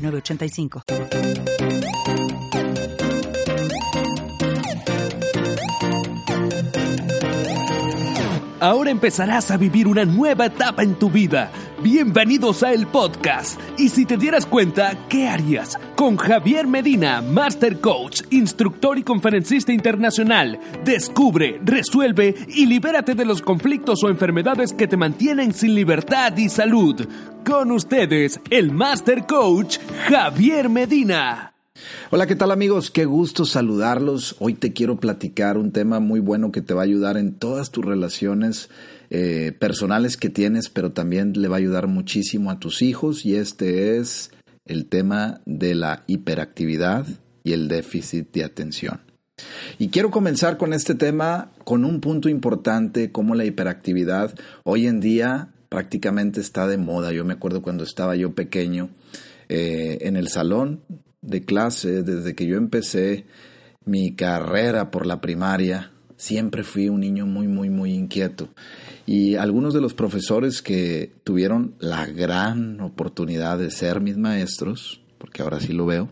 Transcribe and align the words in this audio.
985. 0.00 1.79
Ahora 8.60 8.90
empezarás 8.90 9.50
a 9.50 9.56
vivir 9.56 9.88
una 9.88 10.04
nueva 10.04 10.44
etapa 10.44 10.82
en 10.82 10.94
tu 10.94 11.08
vida. 11.08 11.50
Bienvenidos 11.82 12.62
a 12.62 12.74
el 12.74 12.86
podcast. 12.86 13.58
Y 13.78 13.88
si 13.88 14.04
te 14.04 14.18
dieras 14.18 14.44
cuenta, 14.44 14.92
¿qué 15.08 15.28
harías? 15.28 15.78
Con 15.96 16.18
Javier 16.18 16.66
Medina, 16.66 17.22
Master 17.22 17.80
Coach, 17.80 18.20
instructor 18.28 18.98
y 18.98 19.02
conferencista 19.02 19.72
internacional. 19.72 20.60
Descubre, 20.84 21.58
resuelve 21.64 22.34
y 22.48 22.66
libérate 22.66 23.14
de 23.14 23.24
los 23.24 23.40
conflictos 23.40 24.04
o 24.04 24.10
enfermedades 24.10 24.74
que 24.74 24.86
te 24.86 24.98
mantienen 24.98 25.54
sin 25.54 25.74
libertad 25.74 26.36
y 26.36 26.50
salud. 26.50 27.08
Con 27.46 27.72
ustedes, 27.72 28.40
el 28.50 28.72
Master 28.72 29.24
Coach 29.26 29.78
Javier 30.06 30.68
Medina. 30.68 31.49
Hola, 32.10 32.26
¿qué 32.26 32.36
tal 32.36 32.50
amigos? 32.50 32.90
Qué 32.90 33.04
gusto 33.04 33.44
saludarlos. 33.44 34.36
Hoy 34.38 34.54
te 34.54 34.72
quiero 34.72 34.98
platicar 34.98 35.56
un 35.56 35.72
tema 35.72 36.00
muy 36.00 36.20
bueno 36.20 36.52
que 36.52 36.60
te 36.60 36.74
va 36.74 36.82
a 36.82 36.84
ayudar 36.84 37.16
en 37.16 37.34
todas 37.34 37.70
tus 37.70 37.84
relaciones 37.84 38.68
eh, 39.10 39.52
personales 39.58 40.16
que 40.16 40.28
tienes, 40.28 40.68
pero 40.68 40.92
también 40.92 41.32
le 41.34 41.48
va 41.48 41.56
a 41.56 41.58
ayudar 41.58 41.86
muchísimo 41.86 42.50
a 42.50 42.58
tus 42.58 42.82
hijos 42.82 43.24
y 43.24 43.36
este 43.36 43.98
es 43.98 44.30
el 44.64 44.86
tema 44.86 45.40
de 45.46 45.74
la 45.74 46.04
hiperactividad 46.06 47.06
y 47.42 47.52
el 47.52 47.68
déficit 47.68 48.32
de 48.32 48.44
atención. 48.44 49.00
Y 49.78 49.88
quiero 49.88 50.10
comenzar 50.10 50.58
con 50.58 50.72
este 50.72 50.94
tema 50.94 51.50
con 51.64 51.84
un 51.84 52.00
punto 52.00 52.28
importante 52.28 53.10
como 53.10 53.34
la 53.34 53.44
hiperactividad 53.44 54.34
hoy 54.64 54.86
en 54.86 55.00
día 55.00 55.48
prácticamente 55.68 56.40
está 56.40 56.66
de 56.66 56.76
moda. 56.76 57.12
Yo 57.12 57.24
me 57.24 57.32
acuerdo 57.32 57.62
cuando 57.62 57.84
estaba 57.84 58.16
yo 58.16 58.34
pequeño 58.34 58.90
eh, 59.48 59.98
en 60.02 60.16
el 60.16 60.28
salón 60.28 60.82
de 61.22 61.42
clase, 61.44 62.02
desde 62.02 62.34
que 62.34 62.46
yo 62.46 62.56
empecé 62.56 63.26
mi 63.84 64.14
carrera 64.14 64.90
por 64.90 65.06
la 65.06 65.20
primaria, 65.20 65.92
siempre 66.16 66.64
fui 66.64 66.88
un 66.88 67.00
niño 67.00 67.26
muy, 67.26 67.48
muy, 67.48 67.70
muy 67.70 67.94
inquieto. 67.94 68.48
Y 69.06 69.36
algunos 69.36 69.74
de 69.74 69.80
los 69.80 69.94
profesores 69.94 70.62
que 70.62 71.12
tuvieron 71.24 71.74
la 71.78 72.06
gran 72.06 72.80
oportunidad 72.80 73.58
de 73.58 73.70
ser 73.70 74.00
mis 74.00 74.16
maestros, 74.16 75.00
porque 75.18 75.42
ahora 75.42 75.60
sí 75.60 75.72
lo 75.72 75.86
veo, 75.86 76.08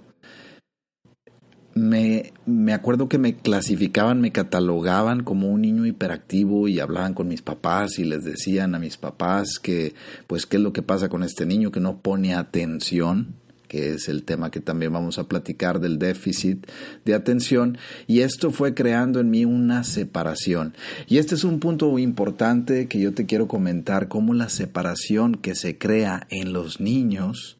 me, 1.74 2.32
me, 2.44 2.72
acuerdo 2.72 3.08
que 3.08 3.18
me 3.18 3.36
clasificaban, 3.36 4.20
me 4.20 4.32
catalogaban 4.32 5.22
como 5.22 5.48
un 5.48 5.60
niño 5.60 5.86
hiperactivo 5.86 6.66
y 6.66 6.80
hablaban 6.80 7.14
con 7.14 7.28
mis 7.28 7.40
papás 7.40 8.00
y 8.00 8.04
les 8.04 8.24
decían 8.24 8.74
a 8.74 8.80
mis 8.80 8.96
papás 8.96 9.60
que, 9.60 9.94
pues, 10.26 10.44
qué 10.44 10.56
es 10.56 10.62
lo 10.62 10.72
que 10.72 10.82
pasa 10.82 11.08
con 11.08 11.22
este 11.22 11.46
niño 11.46 11.70
que 11.70 11.78
no 11.78 12.00
pone 12.00 12.34
atención 12.34 13.36
que 13.69 13.91
es 13.91 14.08
el 14.08 14.24
tema 14.24 14.50
que 14.50 14.61
también 14.61 14.92
vamos 14.92 15.19
a 15.19 15.28
platicar 15.28 15.78
del 15.78 15.98
déficit 15.98 16.66
de 17.05 17.14
atención, 17.14 17.78
y 18.06 18.20
esto 18.20 18.50
fue 18.50 18.75
creando 18.75 19.20
en 19.20 19.30
mí 19.30 19.44
una 19.44 19.84
separación. 19.84 20.75
Y 21.06 21.19
este 21.19 21.34
es 21.34 21.44
un 21.44 21.60
punto 21.60 21.98
importante 21.98 22.88
que 22.88 22.98
yo 22.98 23.15
te 23.15 23.26
quiero 23.26 23.47
comentar, 23.47 24.09
cómo 24.09 24.34
la 24.34 24.48
separación 24.48 25.34
que 25.37 25.54
se 25.54 25.78
crea 25.78 26.26
en 26.31 26.53
los 26.53 26.81
niños, 26.81 27.59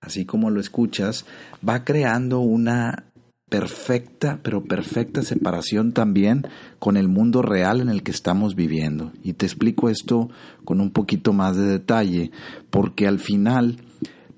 así 0.00 0.24
como 0.24 0.50
lo 0.50 0.60
escuchas, 0.60 1.26
va 1.66 1.84
creando 1.84 2.40
una 2.40 3.04
perfecta, 3.48 4.40
pero 4.42 4.64
perfecta 4.64 5.22
separación 5.22 5.92
también 5.92 6.46
con 6.78 6.96
el 6.96 7.08
mundo 7.08 7.42
real 7.42 7.80
en 7.80 7.88
el 7.88 8.02
que 8.02 8.10
estamos 8.10 8.54
viviendo. 8.54 9.12
Y 9.22 9.32
te 9.32 9.46
explico 9.46 9.88
esto 9.88 10.28
con 10.64 10.80
un 10.80 10.90
poquito 10.90 11.32
más 11.32 11.56
de 11.56 11.66
detalle, 11.66 12.30
porque 12.70 13.06
al 13.06 13.18
final 13.18 13.78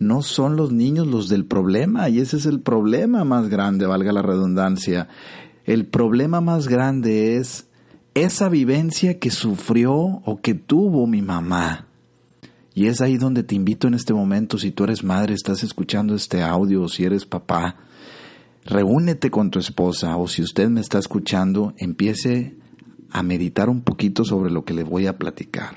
no 0.00 0.22
son 0.22 0.56
los 0.56 0.72
niños 0.72 1.06
los 1.06 1.28
del 1.28 1.44
problema, 1.44 2.08
y 2.08 2.18
ese 2.18 2.38
es 2.38 2.46
el 2.46 2.60
problema 2.60 3.22
más 3.24 3.48
grande, 3.48 3.86
valga 3.86 4.12
la 4.12 4.22
redundancia. 4.22 5.08
El 5.66 5.86
problema 5.86 6.40
más 6.40 6.66
grande 6.66 7.36
es 7.36 7.68
esa 8.14 8.48
vivencia 8.48 9.18
que 9.18 9.30
sufrió 9.30 9.94
o 9.94 10.40
que 10.42 10.54
tuvo 10.54 11.06
mi 11.06 11.20
mamá. 11.20 11.86
Y 12.74 12.86
es 12.86 13.02
ahí 13.02 13.18
donde 13.18 13.42
te 13.42 13.54
invito 13.54 13.88
en 13.88 13.94
este 13.94 14.14
momento, 14.14 14.58
si 14.58 14.70
tú 14.70 14.84
eres 14.84 15.04
madre, 15.04 15.34
estás 15.34 15.62
escuchando 15.62 16.14
este 16.14 16.42
audio, 16.42 16.82
o 16.82 16.88
si 16.88 17.04
eres 17.04 17.26
papá, 17.26 17.76
reúnete 18.64 19.30
con 19.30 19.50
tu 19.50 19.58
esposa 19.58 20.16
o 20.16 20.28
si 20.28 20.42
usted 20.42 20.68
me 20.70 20.80
está 20.80 20.98
escuchando, 20.98 21.74
empiece 21.76 22.56
a 23.10 23.22
meditar 23.22 23.68
un 23.68 23.82
poquito 23.82 24.24
sobre 24.24 24.50
lo 24.50 24.64
que 24.64 24.72
le 24.72 24.84
voy 24.84 25.06
a 25.06 25.18
platicar. 25.18 25.76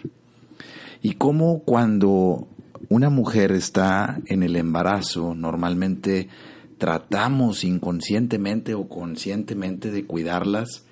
Y 1.01 1.15
cómo 1.15 1.63
cuando 1.63 2.47
una 2.93 3.09
mujer 3.09 3.51
está 3.51 4.21
en 4.27 4.43
el 4.43 4.55
embarazo, 4.55 5.33
normalmente 5.33 6.29
tratamos 6.77 7.63
inconscientemente 7.63 8.75
o 8.75 8.87
conscientemente 8.87 9.89
de 9.89 10.05
cuidarlas 10.05 10.85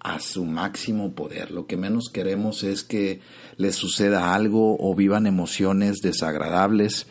a 0.00 0.18
su 0.18 0.46
máximo 0.46 1.14
poder. 1.14 1.52
Lo 1.52 1.68
que 1.68 1.76
menos 1.76 2.10
queremos 2.12 2.64
es 2.64 2.82
que 2.82 3.20
les 3.56 3.76
suceda 3.76 4.34
algo 4.34 4.76
o 4.80 4.96
vivan 4.96 5.28
emociones 5.28 6.00
desagradables 6.02 7.06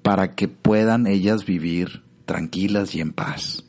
para 0.00 0.34
que 0.34 0.48
puedan 0.48 1.06
ellas 1.06 1.44
vivir 1.44 2.04
tranquilas 2.24 2.94
y 2.94 3.02
en 3.02 3.12
paz 3.12 3.64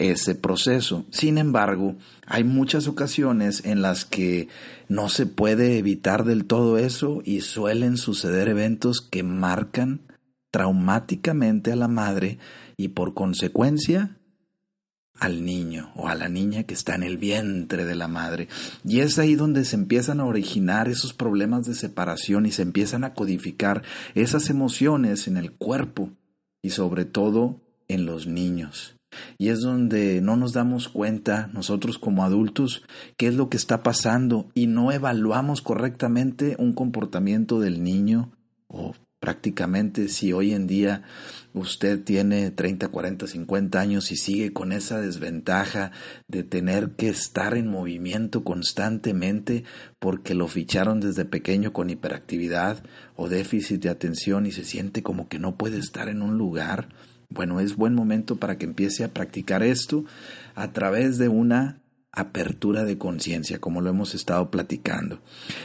ese 0.00 0.34
proceso. 0.34 1.04
Sin 1.10 1.36
embargo, 1.36 1.94
hay 2.26 2.42
muchas 2.42 2.88
ocasiones 2.88 3.64
en 3.64 3.82
las 3.82 4.04
que 4.04 4.48
no 4.88 5.08
se 5.10 5.26
puede 5.26 5.78
evitar 5.78 6.24
del 6.24 6.46
todo 6.46 6.78
eso 6.78 7.20
y 7.24 7.42
suelen 7.42 7.98
suceder 7.98 8.48
eventos 8.48 9.02
que 9.02 9.22
marcan 9.22 10.00
traumáticamente 10.50 11.70
a 11.72 11.76
la 11.76 11.86
madre 11.86 12.38
y 12.76 12.88
por 12.88 13.14
consecuencia 13.14 14.16
al 15.18 15.44
niño 15.44 15.92
o 15.96 16.08
a 16.08 16.14
la 16.14 16.30
niña 16.30 16.62
que 16.62 16.72
está 16.72 16.94
en 16.94 17.02
el 17.02 17.18
vientre 17.18 17.84
de 17.84 17.94
la 17.94 18.08
madre. 18.08 18.48
Y 18.84 19.00
es 19.00 19.18
ahí 19.18 19.34
donde 19.34 19.66
se 19.66 19.76
empiezan 19.76 20.18
a 20.20 20.24
originar 20.24 20.88
esos 20.88 21.12
problemas 21.12 21.66
de 21.66 21.74
separación 21.74 22.46
y 22.46 22.52
se 22.52 22.62
empiezan 22.62 23.04
a 23.04 23.12
codificar 23.12 23.82
esas 24.14 24.48
emociones 24.48 25.28
en 25.28 25.36
el 25.36 25.52
cuerpo 25.52 26.10
y 26.62 26.70
sobre 26.70 27.04
todo 27.04 27.60
en 27.86 28.06
los 28.06 28.26
niños. 28.26 28.96
Y 29.38 29.48
es 29.48 29.60
donde 29.60 30.20
no 30.20 30.36
nos 30.36 30.52
damos 30.52 30.88
cuenta 30.88 31.50
nosotros 31.52 31.98
como 31.98 32.24
adultos 32.24 32.82
qué 33.16 33.26
es 33.26 33.34
lo 33.34 33.48
que 33.48 33.56
está 33.56 33.82
pasando 33.82 34.48
y 34.54 34.66
no 34.66 34.92
evaluamos 34.92 35.62
correctamente 35.62 36.56
un 36.58 36.72
comportamiento 36.72 37.60
del 37.60 37.82
niño 37.82 38.32
o 38.68 38.94
prácticamente 39.20 40.08
si 40.08 40.32
hoy 40.32 40.54
en 40.54 40.66
día 40.66 41.02
usted 41.52 42.02
tiene 42.02 42.50
30, 42.50 42.88
40, 42.88 43.26
50 43.26 43.78
años 43.78 44.10
y 44.10 44.16
sigue 44.16 44.52
con 44.52 44.72
esa 44.72 44.98
desventaja 45.00 45.92
de 46.26 46.42
tener 46.42 46.92
que 46.92 47.10
estar 47.10 47.54
en 47.54 47.68
movimiento 47.68 48.42
constantemente 48.42 49.64
porque 49.98 50.34
lo 50.34 50.48
ficharon 50.48 51.00
desde 51.00 51.26
pequeño 51.26 51.72
con 51.72 51.90
hiperactividad 51.90 52.82
o 53.14 53.28
déficit 53.28 53.82
de 53.82 53.90
atención 53.90 54.46
y 54.46 54.52
se 54.52 54.64
siente 54.64 55.02
como 55.02 55.28
que 55.28 55.38
no 55.38 55.56
puede 55.56 55.78
estar 55.78 56.08
en 56.08 56.22
un 56.22 56.38
lugar, 56.38 56.88
bueno, 57.30 57.60
es 57.60 57.76
buen 57.76 57.94
momento 57.94 58.36
para 58.36 58.58
que 58.58 58.66
empiece 58.66 59.04
a 59.04 59.12
practicar 59.12 59.62
esto 59.62 60.04
a 60.54 60.72
través 60.72 61.16
de 61.18 61.28
una 61.28 61.80
apertura 62.12 62.84
de 62.84 62.98
conciencia, 62.98 63.60
como 63.60 63.80
lo 63.80 63.90
hemos 63.90 64.16
estado 64.16 64.50
platicando. 64.50 65.20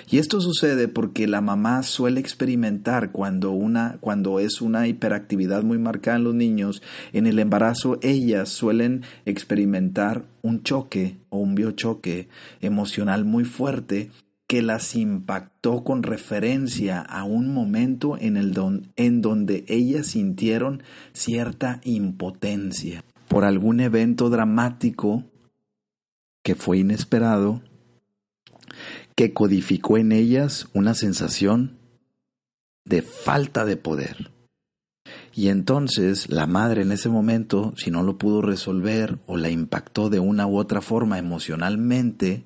Y 0.09 0.19
esto 0.19 0.41
sucede 0.41 0.87
porque 0.87 1.27
la 1.27 1.41
mamá 1.41 1.81
suele 1.81 2.19
experimentar 2.19 3.11
cuando 3.11 3.51
una 3.51 3.97
cuando 3.99 4.39
es 4.39 4.61
una 4.61 4.87
hiperactividad 4.87 5.63
muy 5.63 5.79
marcada 5.79 6.17
en 6.17 6.23
los 6.23 6.35
niños, 6.35 6.83
en 7.13 7.25
el 7.25 7.39
embarazo 7.39 7.97
ellas 8.03 8.49
suelen 8.49 9.03
experimentar 9.25 10.25
un 10.43 10.61
choque 10.61 11.17
o 11.29 11.39
un 11.39 11.55
biochoque 11.55 12.27
emocional 12.61 13.25
muy 13.25 13.43
fuerte 13.43 14.11
que 14.47 14.61
las 14.61 14.95
impactó 14.95 15.83
con 15.83 16.03
referencia 16.03 17.01
a 17.01 17.23
un 17.23 17.53
momento 17.53 18.17
en, 18.19 18.37
el 18.37 18.53
en 18.95 19.21
donde 19.21 19.65
ellas 19.67 20.07
sintieron 20.07 20.83
cierta 21.13 21.81
impotencia 21.83 23.03
por 23.27 23.43
algún 23.43 23.79
evento 23.79 24.29
dramático 24.29 25.23
que 26.43 26.53
fue 26.53 26.77
inesperado, 26.77 27.63
que 29.15 29.33
codificó 29.33 29.97
en 29.97 30.11
ellas 30.11 30.67
una 30.73 30.93
sensación 30.93 31.79
de 32.83 33.01
falta 33.01 33.65
de 33.65 33.77
poder. 33.77 34.31
Y 35.33 35.49
entonces 35.49 36.29
la 36.29 36.45
madre 36.45 36.83
en 36.83 36.91
ese 36.91 37.09
momento, 37.09 37.73
si 37.77 37.89
no 37.89 38.03
lo 38.03 38.17
pudo 38.17 38.41
resolver 38.41 39.19
o 39.25 39.37
la 39.37 39.49
impactó 39.49 40.09
de 40.09 40.19
una 40.19 40.45
u 40.45 40.57
otra 40.57 40.81
forma 40.81 41.17
emocionalmente, 41.17 42.45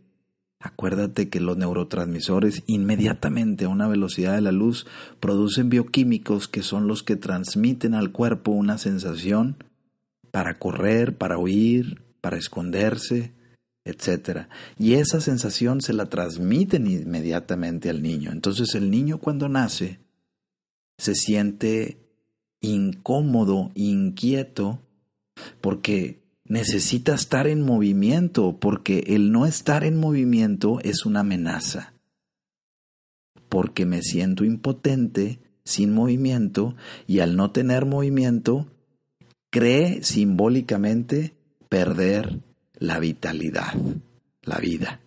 acuérdate 0.59 1.29
que 1.29 1.39
los 1.39 1.57
neurotransmisores 1.57 2.63
inmediatamente 2.67 3.65
a 3.65 3.69
una 3.69 3.88
velocidad 3.88 4.35
de 4.35 4.41
la 4.41 4.51
luz 4.51 4.85
producen 5.19 5.69
bioquímicos 5.69 6.47
que 6.47 6.63
son 6.63 6.88
los 6.88 7.01
que 7.03 7.15
transmiten 7.15 7.94
al 7.94 8.11
cuerpo 8.11 8.51
una 8.51 8.77
sensación 8.77 9.63
para 10.31 10.59
correr, 10.59 11.17
para 11.17 11.38
huir, 11.38 12.01
para 12.21 12.38
esconderse, 12.38 13.31
etc. 13.85 14.47
Y 14.77 14.94
esa 14.94 15.21
sensación 15.21 15.81
se 15.81 15.94
la 15.94 16.07
transmiten 16.07 16.88
inmediatamente 16.88 17.89
al 17.89 18.01
niño. 18.01 18.31
Entonces 18.31 18.75
el 18.75 18.91
niño 18.91 19.19
cuando 19.19 19.47
nace 19.50 20.00
se 20.97 21.15
siente 21.15 21.97
incómodo, 22.61 23.71
inquieto, 23.73 24.81
porque 25.61 26.19
necesita 26.49 27.13
estar 27.13 27.47
en 27.47 27.61
movimiento, 27.61 28.57
porque 28.59 29.03
el 29.07 29.31
no 29.31 29.45
estar 29.45 29.85
en 29.85 29.97
movimiento 29.97 30.79
es 30.83 31.05
una 31.05 31.21
amenaza. 31.21 31.93
Porque 33.47 33.85
me 33.85 34.01
siento 34.01 34.43
impotente, 34.43 35.39
sin 35.63 35.93
movimiento, 35.93 36.75
y 37.07 37.19
al 37.19 37.37
no 37.37 37.51
tener 37.51 37.85
movimiento, 37.85 38.67
cree 39.51 40.03
simbólicamente 40.03 41.35
perder 41.69 42.39
la 42.73 42.99
vitalidad, 42.99 43.73
la 44.41 44.57
vida. 44.57 44.99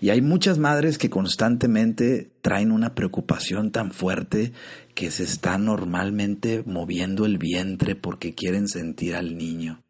Y 0.00 0.10
hay 0.10 0.20
muchas 0.20 0.58
madres 0.58 0.98
que 0.98 1.10
constantemente 1.10 2.30
traen 2.42 2.70
una 2.72 2.94
preocupación 2.94 3.70
tan 3.70 3.92
fuerte 3.92 4.52
que 4.94 5.10
se 5.10 5.24
está 5.24 5.56
normalmente 5.56 6.62
moviendo 6.66 7.24
el 7.24 7.38
vientre 7.38 7.94
porque 7.94 8.34
quieren 8.34 8.68
sentir 8.68 9.14
al 9.14 9.36
niño. 9.36 9.82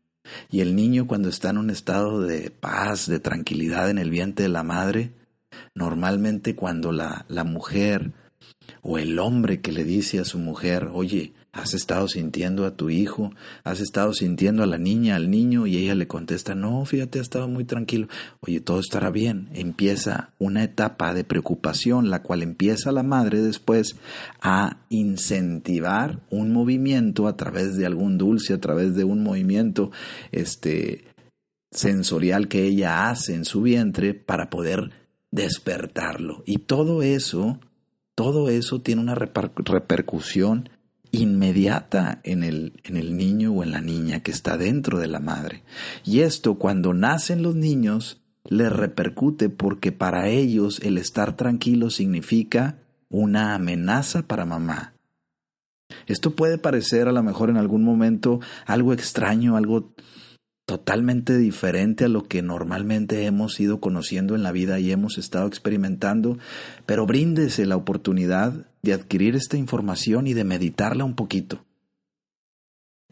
Y 0.51 0.61
el 0.61 0.77
niño 0.77 1.07
cuando 1.07 1.29
está 1.29 1.51
en 1.51 1.59
un 1.59 1.71
estado 1.71 2.21
de 2.21 2.51
paz, 2.51 3.07
de 3.07 3.21
tranquilidad 3.21 3.91
en 3.91 3.99
el 3.99 4.11
vientre 4.11 4.45
de 4.45 4.49
la 4.49 4.63
madre, 4.63 5.13
normalmente 5.75 6.55
cuando 6.55 6.93
la, 6.93 7.25
la 7.29 7.45
mujer 7.45 8.13
o 8.83 8.99
el 8.99 9.19
hombre 9.19 9.61
que 9.61 9.73
le 9.73 9.85
dice 9.85 10.19
a 10.19 10.25
su 10.25 10.39
mujer, 10.39 10.91
oye, 10.93 11.33
¿Has 11.50 11.73
estado 11.73 12.09
sintiendo 12.09 12.67
a 12.67 12.77
tu 12.77 12.91
hijo? 12.91 13.33
¿Has 13.65 13.81
estado 13.81 14.12
sintiendo 14.12 14.62
a 14.62 14.67
la 14.67 14.77
niña, 14.77 15.17
al 15.17 15.31
niño? 15.31 15.67
Y 15.67 15.79
ella 15.79 15.95
le 15.95 16.06
contesta, 16.06 16.55
no, 16.55 16.85
fíjate, 16.85 17.19
ha 17.19 17.23
estado 17.23 17.49
muy 17.49 17.65
tranquilo. 17.65 18.06
Oye, 18.41 18.61
todo 18.61 18.81
estará 18.81 19.11
bien. 19.11 19.49
Empieza 19.55 20.35
una 20.39 20.62
etapa 20.62 21.15
de 21.15 21.25
preocupación, 21.25 22.11
la 22.11 22.23
cual 22.23 22.43
empieza 22.43 22.93
la 22.93 23.03
madre 23.03 23.41
después 23.41 23.97
a 24.43 24.85
incentivar 24.91 26.21
un 26.29 26.53
movimiento 26.53 27.27
a 27.27 27.37
través 27.37 27.77
de 27.77 27.87
algún 27.87 28.19
dulce, 28.19 28.53
a 28.53 28.61
través 28.61 28.95
de 28.95 29.05
un 29.05 29.23
movimiento 29.23 29.91
este, 30.33 31.06
sensorial 31.71 32.49
que 32.49 32.65
ella 32.65 33.09
hace 33.09 33.35
en 33.35 33.47
su 33.47 33.62
vientre 33.62 34.12
para 34.12 34.50
poder 34.50 34.91
despertarlo. 35.31 36.43
Y 36.45 36.59
todo 36.59 37.03
eso, 37.03 37.59
todo 38.15 38.50
eso 38.50 38.83
tiene 38.83 39.00
una 39.00 39.15
repercusión 39.15 40.69
inmediata 41.11 42.21
en 42.25 42.43
el, 42.43 42.81
en 42.85 42.97
el 42.97 43.17
niño 43.17 43.53
o 43.53 43.63
en 43.63 43.73
la 43.73 43.81
niña 43.81 44.21
que 44.21 44.31
está 44.31 44.57
dentro 44.57 44.99
de 44.99 45.07
la 45.07 45.21
madre. 45.21 45.63
Y 46.05 46.21
esto 46.21 46.55
cuando 46.55 46.95
nacen 46.95 47.43
los 47.43 47.55
niños 47.55 48.21
les 48.45 48.73
repercute 48.73 49.49
porque 49.49 49.93
para 49.93 50.29
ellos 50.29 50.81
el 50.83 50.99
estar 50.99 51.37
tranquilo 51.37 51.91
significa 51.91 52.79
una 53.11 53.55
amenaza 53.55 54.23
para 54.23 54.45
mamá. 54.45 54.95
Esto 56.07 56.35
puede 56.35 56.59
parecer 56.59 57.09
a 57.09 57.13
lo 57.13 57.23
mejor 57.23 57.51
en 57.51 57.57
algún 57.57 57.83
momento 57.83 58.41
algo 58.67 58.93
extraño, 58.93 59.57
algo 59.57 59.95
totalmente 60.67 61.39
diferente 61.39 62.05
a 62.05 62.09
lo 62.09 62.25
que 62.25 62.43
normalmente 62.43 63.25
hemos 63.25 63.59
ido 63.59 63.81
conociendo 63.81 64.35
en 64.35 64.43
la 64.43 64.53
vida 64.53 64.79
y 64.79 64.93
hemos 64.93 65.17
estado 65.17 65.47
experimentando, 65.47 66.37
pero 66.85 67.07
bríndese 67.07 67.65
la 67.65 67.77
oportunidad 67.77 68.67
de 68.88 68.94
adquirir 68.94 69.37
esta 69.37 69.58
información 69.58 70.26
y 70.26 70.32
de 70.32 70.44
meditarla 70.44 71.05
un 71.05 71.14
poquito. 71.14 71.64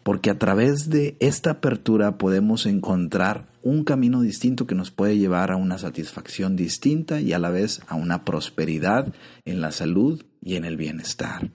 Porque 0.02 0.30
a 0.30 0.38
través 0.38 0.88
de 0.88 1.16
esta 1.20 1.50
apertura 1.50 2.16
podemos 2.16 2.64
encontrar 2.64 3.48
un 3.62 3.84
camino 3.84 4.22
distinto 4.22 4.66
que 4.66 4.74
nos 4.74 4.90
puede 4.90 5.18
llevar 5.18 5.50
a 5.50 5.56
una 5.56 5.78
satisfacción 5.78 6.56
distinta 6.56 7.20
y 7.20 7.32
a 7.32 7.38
la 7.38 7.50
vez 7.50 7.82
a 7.88 7.96
una 7.96 8.24
prosperidad 8.24 9.12
en 9.44 9.60
la 9.60 9.72
salud 9.72 10.24
y 10.40 10.54
en 10.54 10.64
el 10.64 10.76
bienestar. 10.76 11.50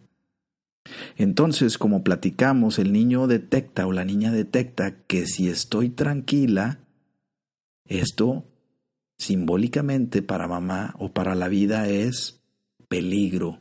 Entonces, 1.18 1.78
como 1.78 2.04
platicamos, 2.04 2.78
el 2.78 2.92
niño 2.92 3.28
detecta 3.28 3.88
o 3.88 3.92
la 3.92 4.06
niña 4.06 4.32
detecta 4.32 5.04
que 5.08 5.26
si 5.26 5.50
estoy 5.50 5.90
tranquila, 5.90 6.80
esto 7.86 8.46
simbólicamente 9.18 10.22
para 10.22 10.48
mamá 10.48 10.96
o 11.00 11.12
para 11.14 11.36
la 11.36 11.48
vida 11.48 11.88
es 11.88 12.42
peligro. 12.88 13.60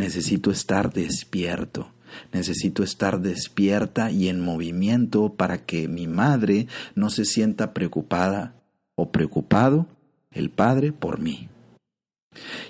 Necesito 0.00 0.50
estar 0.50 0.94
despierto. 0.94 1.92
Necesito 2.32 2.82
estar 2.82 3.20
despierta 3.20 4.10
y 4.10 4.30
en 4.30 4.40
movimiento 4.40 5.34
para 5.34 5.58
que 5.58 5.88
mi 5.88 6.06
madre 6.06 6.68
no 6.94 7.10
se 7.10 7.26
sienta 7.26 7.74
preocupada 7.74 8.54
o 8.94 9.12
preocupado, 9.12 9.88
el 10.30 10.48
padre, 10.48 10.92
por 10.92 11.20
mí. 11.20 11.50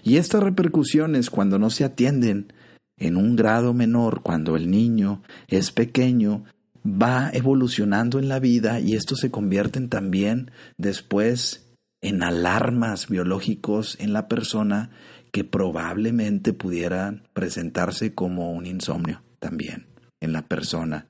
Y 0.02 0.16
estas 0.16 0.42
repercusiones, 0.42 1.30
cuando 1.30 1.60
no 1.60 1.70
se 1.70 1.84
atienden, 1.84 2.52
en 2.96 3.16
un 3.16 3.36
grado 3.36 3.74
menor 3.74 4.22
cuando 4.22 4.56
el 4.56 4.68
niño 4.68 5.22
es 5.46 5.70
pequeño, 5.70 6.42
va 6.84 7.30
evolucionando 7.32 8.18
en 8.18 8.28
la 8.28 8.40
vida 8.40 8.80
y 8.80 8.96
esto 8.96 9.14
se 9.14 9.30
convierten 9.30 9.88
también 9.88 10.50
después 10.78 11.70
en 12.00 12.24
alarmas 12.24 13.08
biológicos 13.08 13.96
en 14.00 14.12
la 14.12 14.26
persona 14.26 14.90
que 15.32 15.44
probablemente 15.44 16.52
pudieran 16.52 17.28
presentarse 17.32 18.14
como 18.14 18.52
un 18.52 18.66
insomnio 18.66 19.22
también 19.38 19.86
en 20.20 20.32
la 20.32 20.46
persona. 20.46 21.08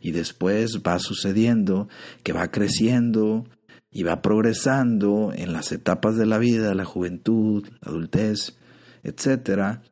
Y 0.00 0.10
después 0.12 0.82
va 0.86 0.98
sucediendo 0.98 1.88
que 2.22 2.32
va 2.32 2.50
creciendo 2.50 3.46
y 3.90 4.02
va 4.02 4.22
progresando 4.22 5.32
en 5.34 5.52
las 5.52 5.72
etapas 5.72 6.16
de 6.16 6.26
la 6.26 6.38
vida, 6.38 6.74
la 6.74 6.84
juventud, 6.84 7.66
la 7.80 7.90
adultez, 7.90 8.56
etcétera, 9.02 9.82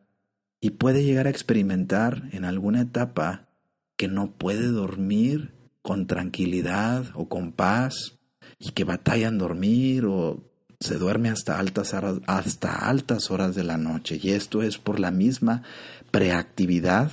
y 0.60 0.70
puede 0.70 1.04
llegar 1.04 1.26
a 1.26 1.30
experimentar 1.30 2.28
en 2.32 2.44
alguna 2.44 2.82
etapa 2.82 3.48
que 3.96 4.08
no 4.08 4.32
puede 4.32 4.68
dormir 4.68 5.52
con 5.82 6.06
tranquilidad 6.06 7.06
o 7.14 7.28
con 7.28 7.52
paz 7.52 8.18
y 8.58 8.72
que 8.72 8.84
batalla 8.84 9.28
en 9.28 9.38
dormir 9.38 10.04
o 10.04 10.47
se 10.80 10.96
duerme 10.96 11.28
hasta 11.28 11.58
altas, 11.58 11.92
horas, 11.92 12.20
hasta 12.26 12.88
altas 12.88 13.30
horas 13.30 13.54
de 13.54 13.64
la 13.64 13.78
noche. 13.78 14.18
Y 14.22 14.30
esto 14.30 14.62
es 14.62 14.78
por 14.78 15.00
la 15.00 15.10
misma 15.10 15.62
preactividad 16.10 17.12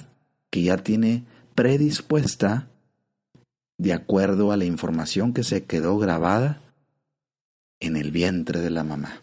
que 0.52 0.64
ya 0.64 0.78
tiene 0.78 1.24
predispuesta 1.56 2.68
de 3.78 3.94
acuerdo 3.94 4.52
a 4.52 4.58
la 4.58 4.66
información 4.66 5.34
que 5.34 5.44
se 5.44 5.66
quedó 5.66 5.98
grabada 5.98 6.62
en 7.80 7.98
el 7.98 8.12
vientre 8.12 8.62
de 8.62 8.70
la 8.70 8.84
mamá. 8.84 9.22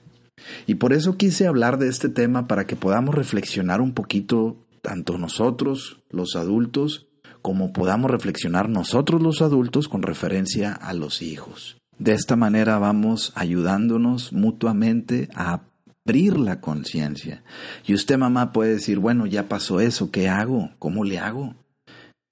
Y 0.66 0.74
por 0.74 0.92
eso 0.92 1.16
quise 1.16 1.46
hablar 1.46 1.78
de 1.78 1.88
este 1.88 2.08
tema 2.08 2.48
para 2.48 2.66
que 2.66 2.76
podamos 2.76 3.14
reflexionar 3.14 3.80
un 3.80 3.92
poquito, 3.92 4.56
tanto 4.82 5.16
nosotros, 5.18 6.00
los 6.10 6.36
adultos, 6.36 7.06
como 7.40 7.72
podamos 7.72 8.10
reflexionar 8.10 8.68
nosotros 8.68 9.22
los 9.22 9.42
adultos 9.42 9.88
con 9.88 10.02
referencia 10.02 10.72
a 10.72 10.92
los 10.94 11.22
hijos. 11.22 11.81
De 11.98 12.12
esta 12.12 12.36
manera 12.36 12.78
vamos 12.78 13.32
ayudándonos 13.34 14.32
mutuamente 14.32 15.28
a 15.34 15.60
abrir 16.04 16.38
la 16.38 16.60
conciencia. 16.60 17.42
Y 17.86 17.94
usted, 17.94 18.18
mamá, 18.18 18.52
puede 18.52 18.74
decir, 18.74 18.98
bueno, 18.98 19.26
ya 19.26 19.48
pasó 19.48 19.80
eso, 19.80 20.10
¿qué 20.10 20.28
hago? 20.28 20.70
¿Cómo 20.78 21.04
le 21.04 21.18
hago? 21.18 21.54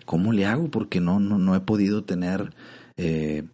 ¿Cómo 0.04 0.32
le 0.32 0.46
hago? 0.46 0.70
Porque 0.70 1.00
no, 1.00 1.20
no, 1.20 1.38
no 1.38 1.54
he 1.54 1.60
podido 1.60 2.02
tener 2.04 2.52
eh, 2.96 3.44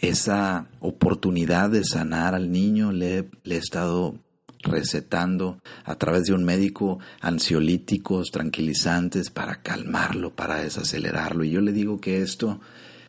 esa 0.00 0.68
oportunidad 0.80 1.70
de 1.70 1.84
sanar 1.84 2.34
al 2.34 2.50
niño 2.50 2.92
le, 2.92 3.28
he 3.44 3.56
estado 3.56 4.14
recetando 4.62 5.58
a 5.84 5.94
través 5.96 6.24
de 6.24 6.34
un 6.34 6.44
médico 6.44 6.98
ansiolíticos, 7.20 8.30
tranquilizantes 8.30 9.30
para 9.30 9.62
calmarlo, 9.62 10.34
para 10.34 10.56
desacelerarlo. 10.56 11.44
Y 11.44 11.50
yo 11.50 11.60
le 11.60 11.72
digo 11.72 12.00
que 12.00 12.22
esto 12.22 12.60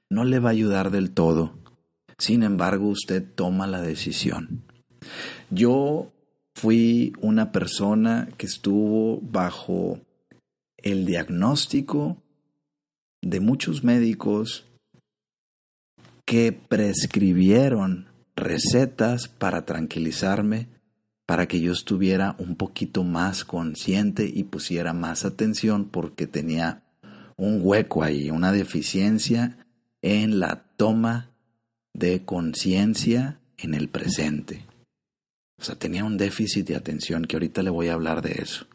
no 0.10 0.24
le 0.24 0.40
va 0.40 0.50
a 0.50 0.54
ayudar 0.54 0.92
del 0.92 1.12
todo. 1.12 1.54
Sin 2.22 2.44
embargo, 2.44 2.88
usted 2.90 3.26
toma 3.34 3.66
la 3.66 3.82
decisión. 3.82 4.62
Yo 5.50 6.12
fui 6.54 7.14
una 7.20 7.52
persona 7.52 8.30
que 8.38 8.46
estuvo 8.46 9.20
bajo 9.22 10.00
el 10.78 11.08
diagnóstico 11.08 12.22
de 13.24 13.40
muchos 13.40 13.84
médicos 13.84 14.68
que 16.24 16.52
prescribieron 16.52 18.06
recetas 18.36 19.28
para 19.28 19.66
tranquilizarme, 19.66 20.68
para 21.26 21.48
que 21.48 21.60
yo 21.60 21.72
estuviera 21.72 22.36
un 22.38 22.56
poquito 22.56 23.04
más 23.04 23.44
consciente 23.44 24.32
y 24.32 24.44
pusiera 24.44 24.94
más 24.94 25.26
atención 25.26 25.86
porque 25.86 26.28
tenía 26.28 26.84
un 27.36 27.62
hueco 27.64 28.04
ahí, 28.04 28.30
una 28.30 28.52
deficiencia 28.52 29.58
en 30.04 30.40
la 30.40 30.66
toma 30.78 31.31
de 31.94 32.24
conciencia 32.24 33.40
en 33.58 33.74
el 33.74 33.90
presente. 33.90 34.66
O 35.60 35.64
sea, 35.64 35.76
tenía 35.76 36.04
un 36.04 36.18
déficit 36.18 36.68
de 36.68 36.76
atención 36.76 37.26
que 37.26 37.36
ahorita 37.36 37.62
le 37.62 37.70
voy 37.70 37.90
a 37.90 37.94
hablar 37.94 38.22
de 38.22 38.42
eso. 38.42 38.66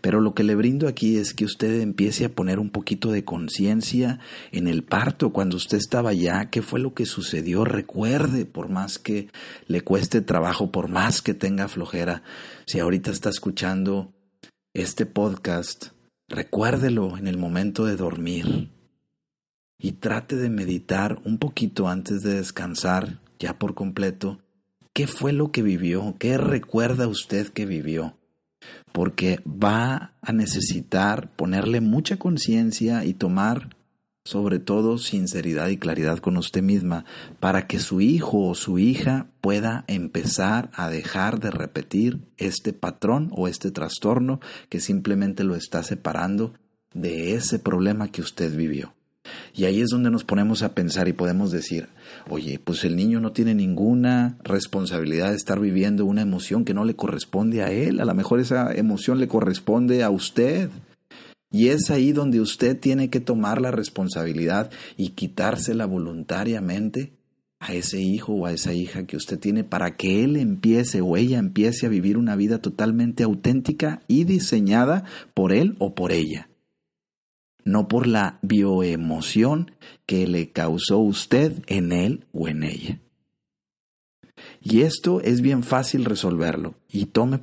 Pero 0.00 0.20
lo 0.20 0.34
que 0.34 0.44
le 0.44 0.54
brindo 0.54 0.88
aquí 0.88 1.16
es 1.16 1.34
que 1.34 1.44
usted 1.44 1.80
empiece 1.80 2.24
a 2.24 2.34
poner 2.34 2.58
un 2.58 2.70
poquito 2.70 3.12
de 3.12 3.24
conciencia 3.24 4.18
en 4.52 4.66
el 4.66 4.82
parto, 4.82 5.32
cuando 5.32 5.56
usted 5.56 5.78
estaba 5.78 6.10
allá, 6.10 6.50
qué 6.50 6.62
fue 6.62 6.80
lo 6.80 6.94
que 6.94 7.06
sucedió, 7.06 7.64
recuerde, 7.64 8.46
por 8.46 8.68
más 8.68 8.98
que 8.98 9.28
le 9.66 9.82
cueste 9.82 10.20
trabajo, 10.20 10.72
por 10.72 10.88
más 10.88 11.22
que 11.22 11.34
tenga 11.34 11.68
flojera, 11.68 12.22
si 12.66 12.80
ahorita 12.80 13.10
está 13.10 13.30
escuchando 13.30 14.12
este 14.74 15.06
podcast, 15.06 15.88
recuérdelo 16.28 17.16
en 17.16 17.26
el 17.26 17.38
momento 17.38 17.84
de 17.84 17.96
dormir 17.96 18.70
y 19.80 19.92
trate 19.92 20.36
de 20.36 20.50
meditar 20.50 21.20
un 21.24 21.38
poquito 21.38 21.88
antes 21.88 22.22
de 22.22 22.34
descansar 22.34 23.20
ya 23.38 23.58
por 23.58 23.74
completo, 23.74 24.40
qué 24.92 25.06
fue 25.06 25.32
lo 25.32 25.50
que 25.50 25.62
vivió, 25.62 26.16
qué 26.18 26.36
recuerda 26.36 27.08
usted 27.08 27.48
que 27.48 27.66
vivió 27.66 28.16
porque 28.92 29.40
va 29.46 30.14
a 30.20 30.32
necesitar 30.32 31.30
ponerle 31.36 31.80
mucha 31.80 32.16
conciencia 32.16 33.04
y 33.04 33.14
tomar 33.14 33.76
sobre 34.24 34.58
todo 34.58 34.98
sinceridad 34.98 35.68
y 35.68 35.78
claridad 35.78 36.18
con 36.18 36.36
usted 36.36 36.62
misma 36.62 37.04
para 37.40 37.66
que 37.66 37.78
su 37.78 38.00
hijo 38.00 38.48
o 38.48 38.54
su 38.54 38.78
hija 38.78 39.28
pueda 39.40 39.84
empezar 39.88 40.70
a 40.74 40.90
dejar 40.90 41.40
de 41.40 41.50
repetir 41.50 42.20
este 42.36 42.72
patrón 42.72 43.30
o 43.32 43.48
este 43.48 43.70
trastorno 43.70 44.40
que 44.68 44.80
simplemente 44.80 45.42
lo 45.42 45.56
está 45.56 45.82
separando 45.82 46.52
de 46.92 47.34
ese 47.34 47.58
problema 47.58 48.08
que 48.08 48.20
usted 48.20 48.54
vivió. 48.54 48.94
Y 49.54 49.64
ahí 49.64 49.80
es 49.80 49.90
donde 49.90 50.10
nos 50.10 50.24
ponemos 50.24 50.62
a 50.62 50.74
pensar 50.74 51.08
y 51.08 51.12
podemos 51.12 51.50
decir, 51.50 51.88
oye, 52.28 52.58
pues 52.62 52.84
el 52.84 52.96
niño 52.96 53.20
no 53.20 53.32
tiene 53.32 53.54
ninguna 53.54 54.38
responsabilidad 54.42 55.30
de 55.30 55.36
estar 55.36 55.60
viviendo 55.60 56.06
una 56.06 56.22
emoción 56.22 56.64
que 56.64 56.74
no 56.74 56.84
le 56.84 56.96
corresponde 56.96 57.62
a 57.62 57.70
él, 57.70 58.00
a 58.00 58.04
lo 58.04 58.14
mejor 58.14 58.40
esa 58.40 58.72
emoción 58.72 59.18
le 59.18 59.28
corresponde 59.28 60.02
a 60.02 60.10
usted. 60.10 60.70
Y 61.52 61.68
es 61.68 61.90
ahí 61.90 62.12
donde 62.12 62.40
usted 62.40 62.78
tiene 62.78 63.10
que 63.10 63.18
tomar 63.18 63.60
la 63.60 63.72
responsabilidad 63.72 64.70
y 64.96 65.10
quitársela 65.10 65.84
voluntariamente 65.84 67.12
a 67.58 67.74
ese 67.74 68.00
hijo 68.00 68.32
o 68.32 68.46
a 68.46 68.52
esa 68.52 68.72
hija 68.72 69.04
que 69.04 69.16
usted 69.16 69.38
tiene 69.38 69.64
para 69.64 69.96
que 69.96 70.22
él 70.22 70.36
empiece 70.36 71.00
o 71.00 71.16
ella 71.16 71.38
empiece 71.38 71.86
a 71.86 71.90
vivir 71.90 72.16
una 72.16 72.36
vida 72.36 72.62
totalmente 72.62 73.24
auténtica 73.24 74.00
y 74.06 74.24
diseñada 74.24 75.04
por 75.34 75.52
él 75.52 75.74
o 75.80 75.94
por 75.94 76.12
ella 76.12 76.49
no 77.64 77.88
por 77.88 78.06
la 78.06 78.38
bioemoción 78.42 79.72
que 80.06 80.26
le 80.26 80.50
causó 80.50 80.98
usted 80.98 81.62
en 81.66 81.92
él 81.92 82.26
o 82.32 82.48
en 82.48 82.62
ella. 82.62 83.00
Y 84.62 84.82
esto 84.82 85.20
es 85.20 85.40
bien 85.40 85.62
fácil 85.62 86.04
resolverlo 86.04 86.74
y 86.88 87.06
tome, 87.06 87.40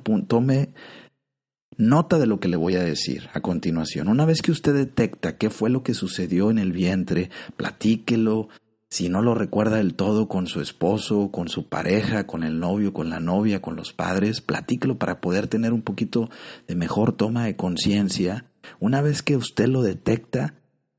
nota 1.76 2.18
de 2.18 2.26
lo 2.26 2.40
que 2.40 2.48
le 2.48 2.56
voy 2.56 2.76
a 2.76 2.82
decir 2.82 3.28
a 3.32 3.40
continuación. 3.40 4.08
Una 4.08 4.24
vez 4.24 4.42
que 4.42 4.52
usted 4.52 4.74
detecta 4.74 5.36
qué 5.36 5.50
fue 5.50 5.70
lo 5.70 5.82
que 5.82 5.94
sucedió 5.94 6.50
en 6.50 6.58
el 6.58 6.72
vientre, 6.72 7.30
platíquelo. 7.56 8.48
Si 8.90 9.10
no 9.10 9.20
lo 9.20 9.34
recuerda 9.34 9.76
del 9.76 9.94
todo 9.94 10.28
con 10.28 10.46
su 10.46 10.62
esposo, 10.62 11.30
con 11.30 11.48
su 11.48 11.68
pareja, 11.68 12.26
con 12.26 12.42
el 12.42 12.58
novio, 12.58 12.94
con 12.94 13.10
la 13.10 13.20
novia, 13.20 13.60
con 13.60 13.76
los 13.76 13.92
padres, 13.92 14.40
platíquelo 14.40 14.96
para 14.96 15.20
poder 15.20 15.46
tener 15.46 15.74
un 15.74 15.82
poquito 15.82 16.30
de 16.66 16.74
mejor 16.74 17.12
toma 17.12 17.44
de 17.44 17.54
conciencia 17.54 18.46
una 18.80 19.02
vez 19.02 19.22
que 19.22 19.36
usted 19.36 19.66
lo 19.66 19.82
detecta, 19.82 20.54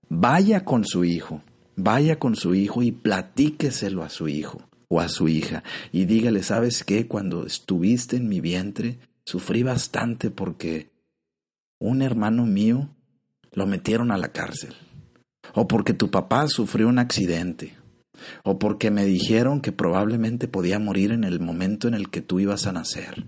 vaya 0.09 0.65
con 0.65 0.85
su 0.85 1.05
hijo, 1.05 1.41
vaya 1.75 2.19
con 2.19 2.35
su 2.35 2.55
hijo 2.55 2.83
y 2.83 2.91
platíqueselo 2.91 4.03
a 4.03 4.09
su 4.09 4.27
hijo 4.27 4.61
o 4.87 4.99
a 4.99 5.07
su 5.07 5.27
hija 5.27 5.63
y 5.91 6.05
dígale, 6.05 6.43
¿sabes 6.43 6.83
qué? 6.83 7.07
Cuando 7.07 7.45
estuviste 7.45 8.17
en 8.17 8.27
mi 8.27 8.41
vientre, 8.41 8.99
sufrí 9.25 9.63
bastante 9.63 10.31
porque 10.31 10.89
un 11.79 12.01
hermano 12.01 12.45
mío 12.45 12.89
lo 13.53 13.65
metieron 13.65 14.11
a 14.11 14.17
la 14.17 14.31
cárcel, 14.31 14.75
o 15.53 15.67
porque 15.67 15.93
tu 15.93 16.11
papá 16.11 16.47
sufrió 16.47 16.87
un 16.87 16.99
accidente, 16.99 17.77
o 18.43 18.59
porque 18.59 18.91
me 18.91 19.05
dijeron 19.05 19.61
que 19.61 19.71
probablemente 19.71 20.47
podía 20.47 20.79
morir 20.79 21.11
en 21.11 21.23
el 21.23 21.39
momento 21.39 21.87
en 21.87 21.93
el 21.93 22.09
que 22.09 22.21
tú 22.21 22.39
ibas 22.39 22.67
a 22.67 22.73
nacer 22.73 23.25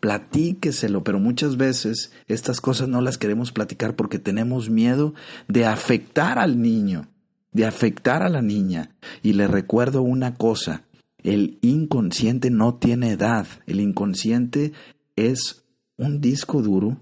platíqueselo, 0.00 1.04
pero 1.04 1.18
muchas 1.18 1.56
veces 1.56 2.12
estas 2.26 2.60
cosas 2.60 2.88
no 2.88 3.00
las 3.00 3.18
queremos 3.18 3.52
platicar 3.52 3.96
porque 3.96 4.18
tenemos 4.18 4.70
miedo 4.70 5.14
de 5.48 5.66
afectar 5.66 6.38
al 6.38 6.60
niño, 6.60 7.08
de 7.52 7.66
afectar 7.66 8.22
a 8.22 8.28
la 8.28 8.42
niña. 8.42 8.90
Y 9.22 9.34
le 9.34 9.46
recuerdo 9.46 10.02
una 10.02 10.36
cosa, 10.36 10.84
el 11.22 11.58
inconsciente 11.62 12.50
no 12.50 12.74
tiene 12.74 13.10
edad, 13.10 13.46
el 13.66 13.80
inconsciente 13.80 14.72
es 15.16 15.64
un 15.96 16.20
disco 16.20 16.62
duro 16.62 16.98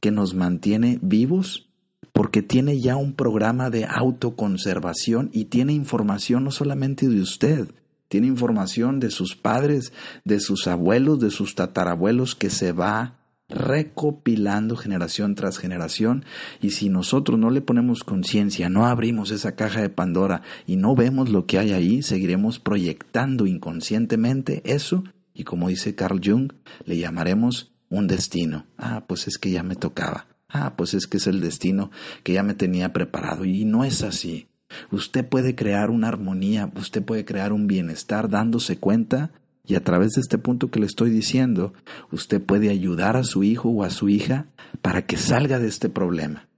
que 0.00 0.10
nos 0.10 0.34
mantiene 0.34 0.98
vivos 1.02 1.68
porque 2.12 2.42
tiene 2.42 2.80
ya 2.80 2.96
un 2.96 3.14
programa 3.14 3.70
de 3.70 3.86
autoconservación 3.86 5.30
y 5.32 5.46
tiene 5.46 5.72
información 5.72 6.44
no 6.44 6.50
solamente 6.50 7.08
de 7.08 7.20
usted, 7.20 7.68
tiene 8.10 8.26
información 8.26 8.98
de 8.98 9.10
sus 9.10 9.36
padres, 9.36 9.92
de 10.24 10.40
sus 10.40 10.66
abuelos, 10.66 11.20
de 11.20 11.30
sus 11.30 11.54
tatarabuelos 11.54 12.34
que 12.34 12.50
se 12.50 12.72
va 12.72 13.20
recopilando 13.48 14.76
generación 14.76 15.36
tras 15.36 15.58
generación 15.58 16.24
y 16.60 16.70
si 16.70 16.88
nosotros 16.88 17.38
no 17.38 17.50
le 17.50 17.60
ponemos 17.60 18.02
conciencia, 18.02 18.68
no 18.68 18.84
abrimos 18.84 19.30
esa 19.30 19.54
caja 19.54 19.80
de 19.80 19.90
Pandora 19.90 20.42
y 20.66 20.74
no 20.74 20.96
vemos 20.96 21.28
lo 21.28 21.46
que 21.46 21.60
hay 21.60 21.70
ahí, 21.70 22.02
seguiremos 22.02 22.58
proyectando 22.58 23.46
inconscientemente 23.46 24.60
eso 24.64 25.04
y 25.32 25.44
como 25.44 25.68
dice 25.68 25.94
Carl 25.94 26.20
Jung, 26.22 26.52
le 26.86 26.98
llamaremos 26.98 27.72
un 27.90 28.08
destino. 28.08 28.66
Ah, 28.76 29.04
pues 29.06 29.28
es 29.28 29.38
que 29.38 29.52
ya 29.52 29.62
me 29.62 29.76
tocaba. 29.76 30.26
Ah, 30.48 30.74
pues 30.76 30.94
es 30.94 31.06
que 31.06 31.18
es 31.18 31.28
el 31.28 31.40
destino 31.40 31.92
que 32.24 32.32
ya 32.32 32.42
me 32.42 32.54
tenía 32.54 32.92
preparado 32.92 33.44
y 33.44 33.64
no 33.64 33.84
es 33.84 34.02
así. 34.02 34.49
Usted 34.90 35.26
puede 35.26 35.54
crear 35.54 35.90
una 35.90 36.08
armonía, 36.08 36.70
usted 36.76 37.02
puede 37.02 37.24
crear 37.24 37.52
un 37.52 37.66
bienestar 37.66 38.28
dándose 38.28 38.76
cuenta 38.76 39.30
y 39.66 39.74
a 39.74 39.84
través 39.84 40.12
de 40.12 40.20
este 40.20 40.38
punto 40.38 40.70
que 40.70 40.80
le 40.80 40.86
estoy 40.86 41.10
diciendo, 41.10 41.72
usted 42.10 42.42
puede 42.42 42.70
ayudar 42.70 43.16
a 43.16 43.24
su 43.24 43.44
hijo 43.44 43.68
o 43.68 43.84
a 43.84 43.90
su 43.90 44.08
hija 44.08 44.46
para 44.82 45.06
que 45.06 45.16
salga 45.16 45.58
de 45.58 45.68
este 45.68 45.88
problema 45.88 46.48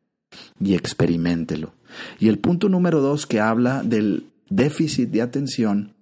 y 0.60 0.74
experimentelo. 0.74 1.74
Y 2.18 2.28
el 2.28 2.38
punto 2.38 2.68
número 2.68 3.00
dos 3.00 3.26
que 3.26 3.40
habla 3.40 3.82
del 3.82 4.26
déficit 4.48 5.10
de 5.10 5.22
atención 5.22 5.94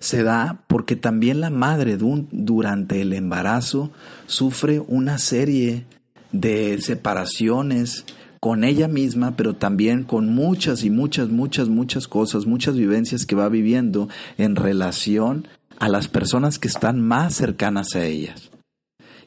se 0.00 0.22
da 0.22 0.64
porque 0.66 0.96
también 0.96 1.40
la 1.40 1.50
madre 1.50 1.96
durante 1.96 3.00
el 3.00 3.12
embarazo 3.12 3.90
sufre 4.26 4.80
una 4.80 5.18
serie 5.18 5.86
de 6.32 6.80
separaciones 6.80 8.04
con 8.42 8.64
ella 8.64 8.88
misma, 8.88 9.36
pero 9.36 9.54
también 9.54 10.02
con 10.02 10.34
muchas 10.34 10.82
y 10.82 10.90
muchas, 10.90 11.28
muchas, 11.28 11.68
muchas 11.68 12.08
cosas, 12.08 12.44
muchas 12.44 12.74
vivencias 12.76 13.24
que 13.24 13.36
va 13.36 13.48
viviendo 13.48 14.08
en 14.36 14.56
relación 14.56 15.46
a 15.78 15.88
las 15.88 16.08
personas 16.08 16.58
que 16.58 16.66
están 16.66 17.00
más 17.00 17.36
cercanas 17.36 17.94
a 17.94 18.04
ellas. 18.04 18.50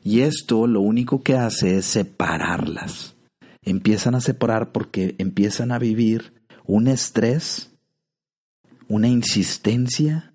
Y 0.03 0.19
esto 0.19 0.67
lo 0.67 0.81
único 0.81 1.23
que 1.23 1.35
hace 1.37 1.77
es 1.77 1.85
separarlas. 1.85 3.15
Empiezan 3.61 4.15
a 4.15 4.19
separar 4.21 4.73
porque 4.73 5.15
empiezan 5.17 5.71
a 5.71 5.79
vivir 5.79 6.33
un 6.65 6.89
estrés, 6.89 7.71
una 8.89 9.07
insistencia, 9.07 10.33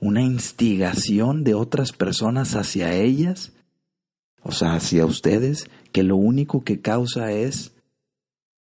una 0.00 0.22
instigación 0.22 1.44
de 1.44 1.54
otras 1.54 1.92
personas 1.92 2.56
hacia 2.56 2.92
ellas, 2.92 3.52
o 4.42 4.50
sea, 4.50 4.74
hacia 4.74 5.06
ustedes, 5.06 5.70
que 5.92 6.02
lo 6.02 6.16
único 6.16 6.64
que 6.64 6.80
causa 6.80 7.30
es 7.30 7.72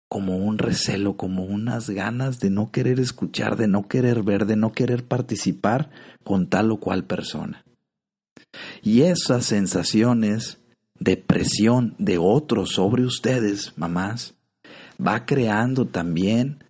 como 0.08 0.38
un 0.38 0.58
recelo, 0.58 1.18
como 1.18 1.44
unas 1.44 1.90
ganas 1.90 2.40
de 2.40 2.50
no 2.50 2.72
querer 2.72 3.00
escuchar, 3.00 3.58
de 3.58 3.68
no 3.68 3.88
querer 3.88 4.24
ver, 4.24 4.46
de 4.46 4.56
no 4.56 4.72
querer 4.72 5.06
participar 5.06 5.90
con 6.24 6.48
tal 6.48 6.72
o 6.72 6.78
cual 6.78 7.06
persona. 7.06 7.66
Y 8.84 9.02
esas 9.02 9.46
sensaciones 9.46 10.60
de 11.00 11.18
presión 11.18 11.96
de 11.98 12.18
otros 12.18 12.72
sobre 12.74 13.04
ustedes, 13.04 13.74
mamás, 13.76 14.36
va 15.06 15.26
creando 15.26 15.86
también 15.88 16.64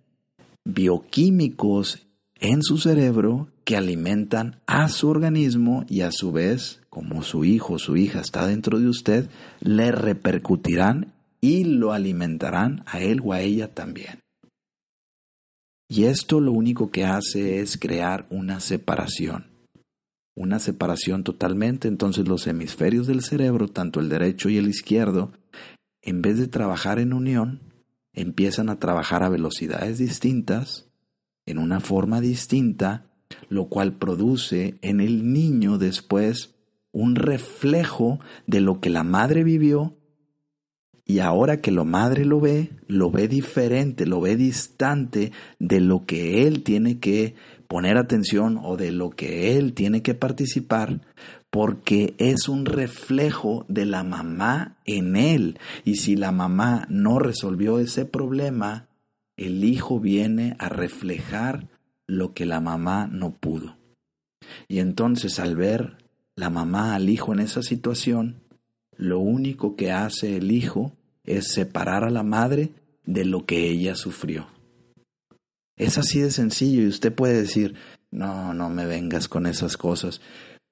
bioquímicos 0.64 2.06
en 2.40 2.62
su 2.62 2.78
cerebro 2.78 3.48
que 3.64 3.76
alimentan 3.76 4.60
a 4.66 4.88
su 4.88 5.08
organismo 5.08 5.84
y 5.88 6.02
a 6.02 6.10
su 6.10 6.32
vez, 6.32 6.80
como 6.90 7.22
su 7.22 7.44
hijo 7.44 7.74
o 7.74 7.78
su 7.78 7.96
hija 7.96 8.20
está 8.20 8.46
dentro 8.46 8.78
de 8.78 8.88
usted, 8.88 9.28
le 9.60 9.92
repercutirán 9.92 11.13
y 11.44 11.64
lo 11.64 11.92
alimentarán 11.92 12.84
a 12.86 13.00
él 13.00 13.20
o 13.22 13.34
a 13.34 13.42
ella 13.42 13.74
también. 13.74 14.20
Y 15.90 16.04
esto 16.04 16.40
lo 16.40 16.52
único 16.52 16.90
que 16.90 17.04
hace 17.04 17.60
es 17.60 17.76
crear 17.76 18.26
una 18.30 18.60
separación, 18.60 19.50
una 20.34 20.58
separación 20.58 21.22
totalmente, 21.22 21.86
entonces 21.86 22.26
los 22.26 22.46
hemisferios 22.46 23.06
del 23.06 23.20
cerebro, 23.20 23.68
tanto 23.68 24.00
el 24.00 24.08
derecho 24.08 24.48
y 24.48 24.56
el 24.56 24.68
izquierdo, 24.68 25.32
en 26.00 26.22
vez 26.22 26.38
de 26.38 26.48
trabajar 26.48 26.98
en 26.98 27.12
unión, 27.12 27.60
empiezan 28.14 28.70
a 28.70 28.78
trabajar 28.78 29.22
a 29.22 29.28
velocidades 29.28 29.98
distintas, 29.98 30.88
en 31.44 31.58
una 31.58 31.80
forma 31.80 32.22
distinta, 32.22 33.10
lo 33.50 33.68
cual 33.68 33.98
produce 33.98 34.78
en 34.80 35.02
el 35.02 35.30
niño 35.34 35.76
después 35.76 36.54
un 36.90 37.16
reflejo 37.16 38.18
de 38.46 38.62
lo 38.62 38.80
que 38.80 38.88
la 38.88 39.04
madre 39.04 39.44
vivió 39.44 39.98
y 41.06 41.18
ahora 41.18 41.60
que 41.60 41.70
la 41.70 41.84
madre 41.84 42.24
lo 42.24 42.40
ve, 42.40 42.70
lo 42.86 43.10
ve 43.10 43.28
diferente, 43.28 44.06
lo 44.06 44.20
ve 44.20 44.36
distante 44.36 45.32
de 45.58 45.80
lo 45.80 46.06
que 46.06 46.46
él 46.46 46.62
tiene 46.62 46.98
que 46.98 47.34
poner 47.68 47.98
atención 47.98 48.58
o 48.62 48.76
de 48.76 48.90
lo 48.90 49.10
que 49.10 49.58
él 49.58 49.74
tiene 49.74 50.02
que 50.02 50.14
participar, 50.14 51.02
porque 51.50 52.14
es 52.18 52.48
un 52.48 52.64
reflejo 52.64 53.66
de 53.68 53.84
la 53.84 54.02
mamá 54.02 54.78
en 54.86 55.16
él. 55.16 55.58
Y 55.84 55.96
si 55.96 56.16
la 56.16 56.32
mamá 56.32 56.86
no 56.88 57.18
resolvió 57.18 57.78
ese 57.78 58.06
problema, 58.06 58.88
el 59.36 59.64
hijo 59.64 60.00
viene 60.00 60.56
a 60.58 60.68
reflejar 60.68 61.68
lo 62.06 62.32
que 62.32 62.46
la 62.46 62.60
mamá 62.60 63.08
no 63.10 63.36
pudo. 63.36 63.76
Y 64.68 64.78
entonces 64.78 65.38
al 65.38 65.54
ver 65.56 65.98
la 66.36 66.50
mamá 66.50 66.94
al 66.94 67.08
hijo 67.10 67.32
en 67.32 67.40
esa 67.40 67.62
situación, 67.62 68.43
lo 68.96 69.18
único 69.18 69.76
que 69.76 69.92
hace 69.92 70.36
el 70.36 70.50
hijo 70.50 70.92
es 71.24 71.52
separar 71.52 72.04
a 72.04 72.10
la 72.10 72.22
madre 72.22 72.70
de 73.04 73.24
lo 73.24 73.44
que 73.44 73.68
ella 73.68 73.94
sufrió. 73.94 74.48
Es 75.76 75.98
así 75.98 76.20
de 76.20 76.30
sencillo 76.30 76.82
y 76.82 76.88
usted 76.88 77.12
puede 77.12 77.40
decir, 77.40 77.74
no, 78.10 78.54
no 78.54 78.70
me 78.70 78.86
vengas 78.86 79.28
con 79.28 79.46
esas 79.46 79.76
cosas. 79.76 80.20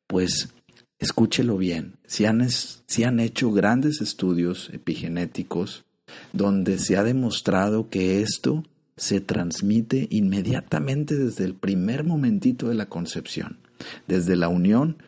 Pues 0.07 0.55
escúchelo 0.99 1.57
bien, 1.57 1.97
si 2.07 2.25
han, 2.25 2.49
si 2.49 3.05
han 3.05 3.19
hecho 3.19 3.51
grandes 3.51 4.01
estudios 4.01 4.71
epigenéticos 4.73 5.85
donde 6.33 6.79
se 6.79 6.97
ha 6.97 7.03
demostrado 7.03 7.89
que 7.89 8.21
esto 8.21 8.65
se 8.97 9.21
transmite 9.21 10.07
inmediatamente 10.11 11.17
desde 11.17 11.45
el 11.45 11.55
primer 11.55 12.05
momentito 12.05 12.69
de 12.69 12.75
la 12.75 12.87
concepción, 12.87 13.59
desde 14.07 14.37
la 14.37 14.49
unión 14.49 14.99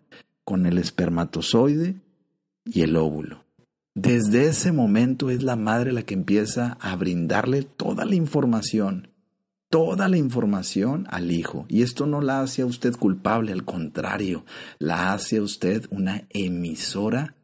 con 0.44 0.66
el 0.66 0.78
espermatozoide 0.78 1.94
y 2.64 2.82
el 2.82 2.96
óvulo. 2.96 3.44
Desde 3.94 4.46
ese 4.48 4.72
momento 4.72 5.30
es 5.30 5.42
la 5.42 5.54
madre 5.54 5.92
la 5.92 6.02
que 6.02 6.14
empieza 6.14 6.76
a 6.80 6.96
brindarle 6.96 7.62
toda 7.62 8.04
la 8.04 8.16
información, 8.16 9.08
toda 9.70 10.08
la 10.08 10.16
información 10.16 11.06
al 11.10 11.30
hijo. 11.30 11.64
Y 11.68 11.82
esto 11.82 12.06
no 12.06 12.20
la 12.20 12.40
hace 12.40 12.62
a 12.62 12.66
usted 12.66 12.94
culpable, 12.96 13.52
al 13.52 13.64
contrario, 13.64 14.44
la 14.78 15.12
hace 15.12 15.36
a 15.36 15.42
usted 15.42 15.86
una 15.90 16.24
emisora. 16.30 17.36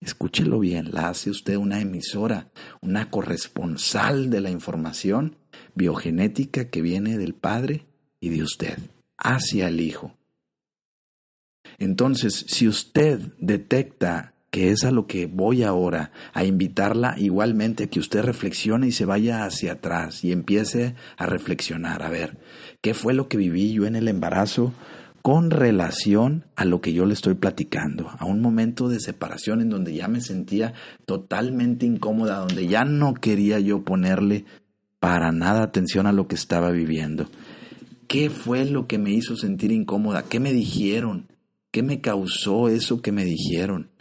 Escúchelo 0.00 0.60
bien, 0.60 0.92
la 0.92 1.08
hace 1.08 1.30
usted 1.30 1.56
una 1.56 1.80
emisora, 1.80 2.52
una 2.80 3.10
corresponsal 3.10 4.30
de 4.30 4.40
la 4.40 4.50
información 4.50 5.36
biogenética 5.74 6.68
que 6.68 6.80
viene 6.82 7.18
del 7.18 7.34
padre 7.34 7.86
y 8.20 8.28
de 8.28 8.42
usted 8.44 8.78
hacia 9.16 9.68
el 9.68 9.80
hijo. 9.80 10.16
Entonces, 11.78 12.44
si 12.48 12.68
usted 12.68 13.18
detecta 13.38 14.31
que 14.52 14.70
es 14.70 14.84
a 14.84 14.90
lo 14.90 15.06
que 15.06 15.24
voy 15.24 15.62
ahora, 15.62 16.12
a 16.34 16.44
invitarla 16.44 17.14
igualmente 17.16 17.84
a 17.84 17.86
que 17.86 17.98
usted 17.98 18.20
reflexione 18.20 18.86
y 18.86 18.92
se 18.92 19.06
vaya 19.06 19.44
hacia 19.44 19.72
atrás 19.72 20.22
y 20.24 20.30
empiece 20.30 20.94
a 21.16 21.24
reflexionar, 21.24 22.02
a 22.02 22.10
ver, 22.10 22.36
¿qué 22.82 22.92
fue 22.92 23.14
lo 23.14 23.28
que 23.28 23.38
viví 23.38 23.72
yo 23.72 23.86
en 23.86 23.96
el 23.96 24.06
embarazo? 24.06 24.72
con 25.22 25.52
relación 25.52 26.46
a 26.56 26.64
lo 26.64 26.80
que 26.80 26.92
yo 26.92 27.06
le 27.06 27.14
estoy 27.14 27.34
platicando, 27.34 28.10
a 28.18 28.26
un 28.26 28.40
momento 28.40 28.88
de 28.88 28.98
separación 28.98 29.60
en 29.60 29.70
donde 29.70 29.94
ya 29.94 30.08
me 30.08 30.20
sentía 30.20 30.74
totalmente 31.06 31.86
incómoda, 31.86 32.38
donde 32.38 32.66
ya 32.66 32.84
no 32.84 33.14
quería 33.14 33.60
yo 33.60 33.82
ponerle 33.84 34.44
para 34.98 35.30
nada 35.30 35.62
atención 35.62 36.08
a 36.08 36.12
lo 36.12 36.26
que 36.26 36.34
estaba 36.34 36.72
viviendo. 36.72 37.28
¿Qué 38.08 38.30
fue 38.30 38.64
lo 38.64 38.88
que 38.88 38.98
me 38.98 39.12
hizo 39.12 39.36
sentir 39.36 39.70
incómoda? 39.70 40.24
¿Qué 40.24 40.40
me 40.40 40.52
dijeron? 40.52 41.28
¿Qué 41.70 41.84
me 41.84 42.00
causó 42.00 42.68
eso 42.68 43.00
que 43.00 43.12
me 43.12 43.24
dijeron? 43.24 43.91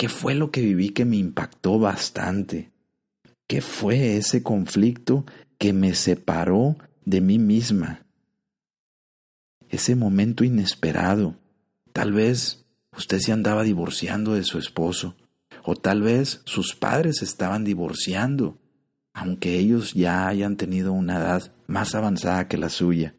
¿Qué 0.00 0.08
fue 0.08 0.34
lo 0.34 0.50
que 0.50 0.62
viví 0.62 0.88
que 0.88 1.04
me 1.04 1.18
impactó 1.18 1.78
bastante? 1.78 2.70
¿Qué 3.46 3.60
fue 3.60 4.16
ese 4.16 4.42
conflicto 4.42 5.26
que 5.58 5.74
me 5.74 5.94
separó 5.94 6.78
de 7.04 7.20
mí 7.20 7.38
misma? 7.38 8.06
Ese 9.68 9.96
momento 9.96 10.42
inesperado. 10.42 11.36
Tal 11.92 12.14
vez 12.14 12.64
usted 12.96 13.18
se 13.18 13.32
andaba 13.32 13.62
divorciando 13.62 14.32
de 14.32 14.44
su 14.44 14.58
esposo, 14.58 15.16
o 15.64 15.76
tal 15.76 16.00
vez 16.00 16.40
sus 16.46 16.74
padres 16.74 17.20
estaban 17.20 17.64
divorciando, 17.64 18.56
aunque 19.12 19.58
ellos 19.58 19.92
ya 19.92 20.28
hayan 20.28 20.56
tenido 20.56 20.94
una 20.94 21.18
edad 21.18 21.52
más 21.66 21.94
avanzada 21.94 22.48
que 22.48 22.56
la 22.56 22.70
suya. 22.70 23.16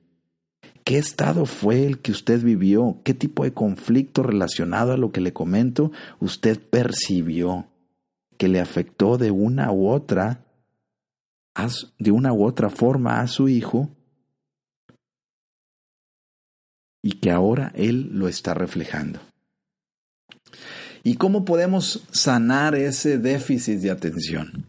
¿Qué 0.91 0.97
estado 0.97 1.45
fue 1.45 1.85
el 1.85 1.99
que 1.99 2.11
usted 2.11 2.43
vivió? 2.43 2.99
¿Qué 3.05 3.13
tipo 3.13 3.45
de 3.45 3.53
conflicto 3.53 4.23
relacionado 4.23 4.91
a 4.91 4.97
lo 4.97 5.13
que 5.13 5.21
le 5.21 5.31
comento 5.31 5.93
usted 6.19 6.59
percibió 6.59 7.65
que 8.37 8.49
le 8.49 8.59
afectó 8.59 9.17
de 9.17 9.31
una 9.31 9.71
u 9.71 9.87
otra, 9.87 10.43
de 11.97 12.11
una 12.11 12.33
u 12.33 12.43
otra 12.43 12.69
forma 12.69 13.21
a 13.21 13.27
su 13.27 13.47
hijo 13.47 13.89
y 17.01 17.21
que 17.21 17.31
ahora 17.31 17.71
él 17.73 18.09
lo 18.11 18.27
está 18.27 18.53
reflejando? 18.53 19.21
¿Y 21.03 21.15
cómo 21.15 21.45
podemos 21.45 22.05
sanar 22.11 22.75
ese 22.75 23.17
déficit 23.17 23.79
de 23.79 23.91
atención? 23.91 24.65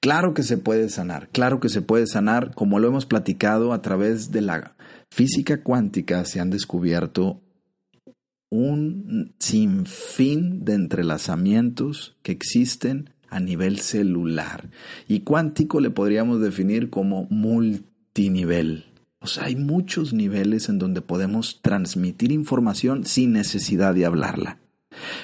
Claro 0.00 0.34
que 0.34 0.42
se 0.42 0.58
puede 0.58 0.88
sanar, 0.88 1.28
claro 1.28 1.60
que 1.60 1.68
se 1.68 1.80
puede 1.80 2.08
sanar, 2.08 2.56
como 2.56 2.80
lo 2.80 2.88
hemos 2.88 3.06
platicado 3.06 3.72
a 3.72 3.82
través 3.82 4.32
de 4.32 4.40
la 4.40 4.74
física 5.10 5.62
cuántica 5.62 6.24
se 6.24 6.40
han 6.40 6.50
descubierto 6.50 7.40
un 8.50 9.34
sinfín 9.38 10.64
de 10.64 10.74
entrelazamientos 10.74 12.16
que 12.22 12.32
existen 12.32 13.10
a 13.28 13.38
nivel 13.40 13.78
celular. 13.78 14.70
Y 15.08 15.20
cuántico 15.20 15.80
le 15.80 15.90
podríamos 15.90 16.40
definir 16.40 16.90
como 16.90 17.26
multinivel. 17.30 18.86
O 19.20 19.26
sea, 19.26 19.44
hay 19.44 19.56
muchos 19.56 20.12
niveles 20.12 20.68
en 20.68 20.78
donde 20.78 21.00
podemos 21.00 21.60
transmitir 21.62 22.32
información 22.32 23.04
sin 23.04 23.32
necesidad 23.32 23.94
de 23.94 24.06
hablarla. 24.06 24.58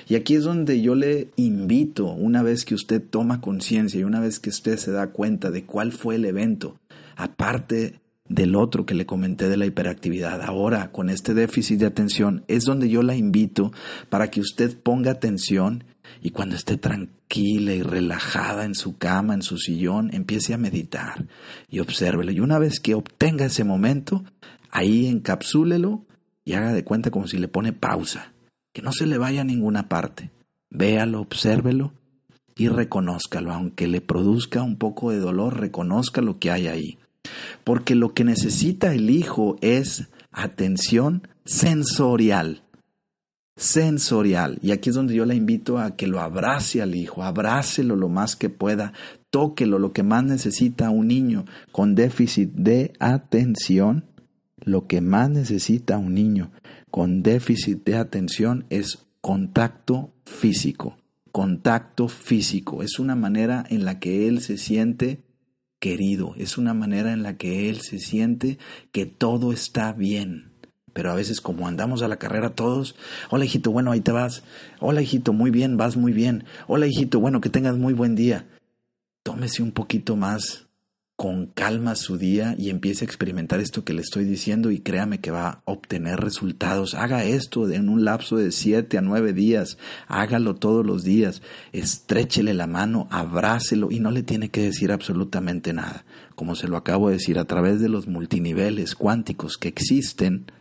Y 0.09 0.15
aquí 0.15 0.37
es 0.37 0.45
donde 0.45 0.81
yo 0.81 0.95
le 0.95 1.31
invito, 1.37 2.13
una 2.13 2.43
vez 2.43 2.65
que 2.65 2.75
usted 2.75 3.03
toma 3.03 3.41
conciencia 3.41 4.01
y 4.01 4.05
una 4.05 4.21
vez 4.21 4.39
que 4.39 4.51
usted 4.51 4.77
se 4.77 4.93
da 4.93 5.09
cuenta 5.09 5.51
de 5.51 5.65
cuál 5.65 5.93
fue 5.93 6.15
el 6.15 6.25
evento, 6.25 6.79
aparte 7.17 8.01
del 8.29 8.57
otro 8.57 8.87
que 8.87 8.95
le 8.95 9.07
comenté 9.07 9.49
de 9.49 9.57
la 9.57 9.67
hiperactividad. 9.67 10.43
Ahora, 10.43 10.91
con 10.91 11.11
este 11.11 11.35
déficit 11.35 11.81
de 11.81 11.87
atención, 11.87 12.45
es 12.49 12.65
donde 12.65 12.89
yo 12.89 13.03
la 13.03 13.15
invito 13.15 13.73
para 14.09 14.31
que 14.31 14.41
usted 14.41 14.79
ponga 14.79 15.13
atención 15.13 15.85
y 16.23 16.31
cuando 16.31 16.57
esté 16.57 16.77
tranquila 16.77 17.75
y 17.75 17.83
relajada 17.83 18.65
en 18.65 18.75
su 18.75 18.97
cama, 18.97 19.35
en 19.35 19.43
su 19.43 19.59
sillón, 19.59 20.11
empiece 20.13 20.55
a 20.55 20.59
meditar 20.59 21.27
y 21.69 21.81
obsérvelo. 21.81 22.33
Y 22.33 22.41
una 22.41 22.59
vez 22.59 22.81
que 22.81 22.95
obtenga 22.95 23.47
ese 23.47 23.65
momento, 23.65 24.25
ahí 24.71 25.07
encapsúlelo 25.07 26.05
y 26.45 26.55
haga 26.55 26.73
de 26.73 26.85
cuenta 26.85 27.11
como 27.11 27.27
si 27.27 27.39
le 27.39 27.49
pone 27.49 27.73
pausa, 27.73 28.33
que 28.73 28.83
no 28.83 28.93
se 28.93 29.07
le 29.07 29.19
vaya 29.19 29.43
a 29.43 29.45
ninguna 29.45 29.89
parte. 29.89 30.31
Véalo, 30.71 31.21
obsérvelo 31.21 31.93
y 32.57 32.69
reconózcalo, 32.69 33.53
aunque 33.53 33.87
le 33.87 34.01
produzca 34.01 34.63
un 34.63 34.77
poco 34.77 35.11
de 35.11 35.19
dolor, 35.19 35.61
reconozca 35.61 36.23
lo 36.23 36.39
que 36.39 36.51
hay 36.51 36.69
ahí 36.69 36.99
porque 37.65 37.95
lo 37.95 38.15
que 38.15 38.25
necesita 38.25 38.95
el 38.95 39.11
hijo 39.11 39.57
es 39.61 40.09
atención 40.33 41.27
sensorial. 41.45 42.63
Sensorial. 43.57 44.59
Y 44.61 44.73
aquí 44.73 44.91
es 44.91 44.95
donde 44.95 45.15
yo 45.15 45.25
la 45.25 45.35
invito 45.35 45.79
a 45.79 45.97
que 45.97 46.07
lo 46.07 46.21
abrace 46.21 46.83
al 46.83 46.95
hijo, 46.95 47.23
abrácelo 47.23 47.97
lo 47.97 48.09
más 48.09 48.37
que 48.37 48.51
pueda, 48.51 48.93
tóquelo, 49.31 49.79
lo 49.79 49.93
que 49.93 50.03
más 50.03 50.25
necesita 50.25 50.91
un 50.91 51.09
niño 51.09 51.47
con 51.73 51.95
déficit 51.95 52.51
de 52.53 52.93
atención. 52.99 54.05
Lo 54.65 54.87
que 54.87 55.01
más 55.01 55.31
necesita 55.31 55.97
un 55.97 56.15
niño 56.15 56.51
con 56.91 57.23
déficit 57.23 57.85
de 57.85 57.97
atención 57.97 58.67
es 58.69 59.07
contacto 59.21 60.13
físico. 60.25 60.97
Contacto 61.33 62.09
físico. 62.09 62.83
Es 62.83 62.99
una 62.99 63.15
manera 63.15 63.65
en 63.69 63.85
la 63.85 63.99
que 63.99 64.29
él 64.29 64.41
se 64.41 64.57
siente 64.57 65.26
querido, 65.79 66.35
es 66.37 66.59
una 66.59 66.75
manera 66.75 67.13
en 67.13 67.23
la 67.23 67.37
que 67.37 67.69
él 67.69 67.81
se 67.81 67.99
siente 67.99 68.59
que 68.93 69.07
todo 69.07 69.53
está 69.53 69.93
bien. 69.93 70.53
Pero 70.93 71.11
a 71.11 71.15
veces 71.15 71.41
como 71.41 71.69
andamos 71.69 72.03
a 72.03 72.09
la 72.09 72.17
carrera 72.17 72.55
todos, 72.55 72.97
hola 73.31 73.45
hijito, 73.45 73.71
bueno, 73.71 73.93
ahí 73.93 74.01
te 74.01 74.13
vas. 74.13 74.45
Hola 74.81 75.03
hijito, 75.03 75.33
muy 75.33 75.51
bien, 75.51 75.77
vas 75.77 75.97
muy 75.97 76.13
bien. 76.13 76.45
Hola 76.67 76.87
hijito, 76.87 77.21
bueno, 77.21 77.41
que 77.41 77.51
tengas 77.51 77.77
muy 77.77 77.93
buen 77.93 78.15
día. 78.15 78.47
Tómese 79.23 79.63
un 79.63 79.73
poquito 79.73 80.17
más 80.17 80.66
con 81.17 81.47
calma 81.47 81.95
su 81.95 82.19
día 82.19 82.55
y 82.59 82.69
empiece 82.69 83.05
a 83.05 83.07
experimentar 83.07 83.59
esto 83.59 83.85
que 83.85 83.95
le 83.95 84.03
estoy 84.03 84.25
diciendo 84.25 84.71
y 84.71 84.81
créame 84.81 85.19
que 85.19 85.31
va 85.31 85.49
a 85.49 85.63
obtener 85.65 86.21
resultados. 86.21 86.95
Haga 86.95 87.25
esto 87.25 87.71
en 87.71 87.89
un 87.89 88.05
lapso 88.05 88.37
de 88.37 88.53
siete 88.53 88.99
a 88.99 89.01
nueve 89.01 89.33
días. 89.33 89.79
Hágalo 90.09 90.57
todos 90.57 90.85
los 90.85 91.05
días. 91.05 91.41
Estréchele 91.73 92.53
la 92.53 92.67
mano, 92.67 93.09
abrácelo 93.11 93.91
y 93.91 93.99
no 93.99 94.11
le 94.11 94.23
tiene 94.23 94.51
que 94.51 94.63
decir 94.63 94.93
absolutamente 94.93 95.73
nada. 95.73 96.05
Como 96.35 96.55
se 96.55 96.69
lo 96.69 96.77
acabo 96.77 97.09
de 97.09 97.15
decir, 97.15 97.39
a 97.39 97.47
través 97.47 97.81
de 97.81 97.89
los 97.89 98.07
multiniveles 98.09 98.95
cuánticos 98.95 99.57
que 99.57 99.69
existen 99.69 100.53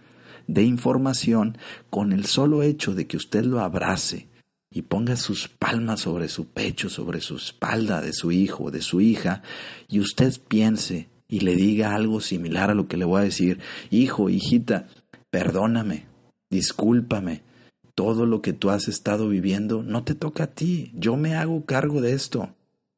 de 0.47 0.63
información, 0.63 1.57
con 1.89 2.13
el 2.13 2.25
solo 2.25 2.63
hecho 2.63 2.95
de 2.95 3.07
que 3.07 3.17
usted 3.17 3.43
lo 3.43 3.59
abrace, 3.59 4.27
y 4.75 4.81
ponga 4.81 5.15
sus 5.15 5.47
palmas 5.47 6.01
sobre 6.01 6.27
su 6.27 6.47
pecho, 6.49 6.89
sobre 6.89 7.21
su 7.21 7.37
espalda 7.37 8.01
de 8.01 8.11
su 8.11 8.33
hijo 8.33 8.71
de 8.71 8.81
su 8.81 8.99
hija, 8.99 9.41
y 9.87 10.01
usted 10.01 10.33
piense 10.49 11.07
y 11.29 11.39
le 11.39 11.55
diga 11.55 11.95
algo 11.95 12.19
similar 12.19 12.69
a 12.69 12.73
lo 12.73 12.89
que 12.89 12.97
le 12.97 13.05
voy 13.05 13.21
a 13.21 13.23
decir, 13.23 13.59
hijo, 13.89 14.29
hijita, 14.29 14.87
perdóname, 15.29 16.07
discúlpame, 16.49 17.41
todo 17.95 18.25
lo 18.25 18.41
que 18.41 18.51
tú 18.51 18.69
has 18.69 18.89
estado 18.89 19.29
viviendo 19.29 19.81
no 19.81 20.03
te 20.03 20.13
toca 20.13 20.43
a 20.43 20.53
ti, 20.53 20.91
yo 20.93 21.15
me 21.15 21.35
hago 21.35 21.63
cargo 21.63 22.01
de 22.01 22.11
esto, 22.11 22.53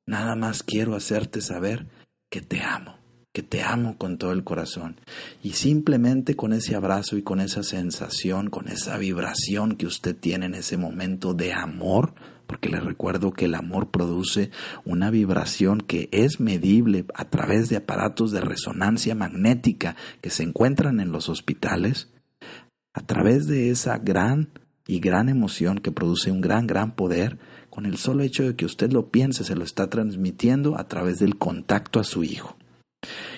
nada 0.08 0.36
más 0.36 0.64
quiero 0.64 0.96
hacerte 0.96 1.42
saber 1.42 1.86
que 2.32 2.42
te 2.42 2.60
amo 2.62 2.97
que 3.38 3.44
te 3.44 3.62
amo 3.62 4.00
con 4.00 4.18
todo 4.18 4.32
el 4.32 4.44
corazón. 4.44 5.00
Y 5.44 5.52
simplemente 5.52 6.36
con 6.36 6.54
ese 6.54 6.76
abrazo 6.76 7.18
y 7.18 7.22
con 7.22 7.40
esa 7.40 7.62
sensación, 7.62 8.50
con 8.50 8.68
esa 8.68 8.98
vibración 8.98 9.76
que 9.76 9.86
usted 9.86 10.16
tiene 10.16 10.48
en 10.48 10.56
ese 10.56 10.76
momento 10.76 11.36
de 11.36 11.54
amor, 11.54 12.16
porque 12.48 12.68
le 12.68 12.80
recuerdo 12.80 13.34
que 13.34 13.46
el 13.46 13.54
amor 13.54 13.92
produce 13.92 14.50
una 14.86 15.12
vibración 15.12 15.82
que 15.82 16.10
es 16.12 16.40
medible 16.40 17.06
a 17.14 17.26
través 17.26 17.70
de 17.70 17.76
aparatos 17.76 18.32
de 18.32 18.42
resonancia 18.42 19.14
magnética 19.14 19.96
que 20.20 20.32
se 20.32 20.42
encuentran 20.42 21.00
en 21.00 21.12
los 21.12 21.30
hospitales, 21.30 22.10
a 22.92 23.02
través 23.02 23.46
de 23.46 23.70
esa 23.70 24.00
gran 24.00 24.50
y 24.88 25.00
gran 25.00 25.30
emoción 25.30 25.78
que 25.78 25.92
produce 25.92 26.32
un 26.32 26.42
gran, 26.42 26.66
gran 26.66 26.96
poder, 26.96 27.38
con 27.70 27.86
el 27.86 27.98
solo 27.98 28.24
hecho 28.24 28.42
de 28.42 28.56
que 28.56 28.66
usted 28.66 28.92
lo 28.92 29.12
piense, 29.12 29.44
se 29.44 29.54
lo 29.54 29.64
está 29.64 29.92
transmitiendo 29.92 30.76
a 30.76 30.88
través 30.88 31.20
del 31.20 31.38
contacto 31.38 32.00
a 32.00 32.04
su 32.04 32.24
hijo. 32.24 32.57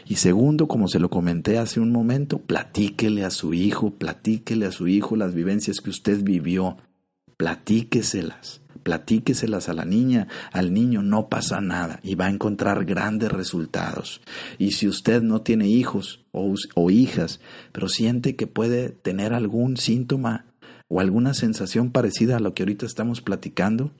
Y 0.09 0.15
segundo, 0.15 0.67
como 0.67 0.87
se 0.87 0.97
lo 0.97 1.11
comenté 1.11 1.59
hace 1.59 1.79
un 1.79 1.91
momento, 1.91 2.39
platíquele 2.39 3.23
a 3.25 3.29
su 3.29 3.53
hijo, 3.53 3.91
platíquele 3.91 4.65
a 4.65 4.71
su 4.71 4.87
hijo 4.87 5.15
las 5.15 5.35
vivencias 5.35 5.81
que 5.81 5.91
usted 5.91 6.23
vivió, 6.23 6.77
platíqueselas, 7.37 8.61
platíqueselas 8.81 9.69
a 9.69 9.75
la 9.75 9.85
niña, 9.85 10.27
al 10.51 10.73
niño, 10.73 11.03
no 11.03 11.29
pasa 11.29 11.61
nada 11.61 11.99
y 12.01 12.15
va 12.15 12.25
a 12.25 12.31
encontrar 12.31 12.85
grandes 12.85 13.31
resultados. 13.31 14.19
Y 14.57 14.71
si 14.71 14.87
usted 14.87 15.21
no 15.21 15.43
tiene 15.43 15.67
hijos 15.67 16.25
o, 16.31 16.55
o 16.73 16.89
hijas, 16.89 17.39
pero 17.71 17.87
siente 17.87 18.35
que 18.35 18.47
puede 18.47 18.89
tener 18.89 19.31
algún 19.35 19.77
síntoma 19.77 20.47
o 20.87 21.01
alguna 21.01 21.35
sensación 21.35 21.91
parecida 21.91 22.37
a 22.37 22.39
lo 22.39 22.55
que 22.55 22.63
ahorita 22.63 22.87
estamos 22.87 23.21
platicando, 23.21 23.91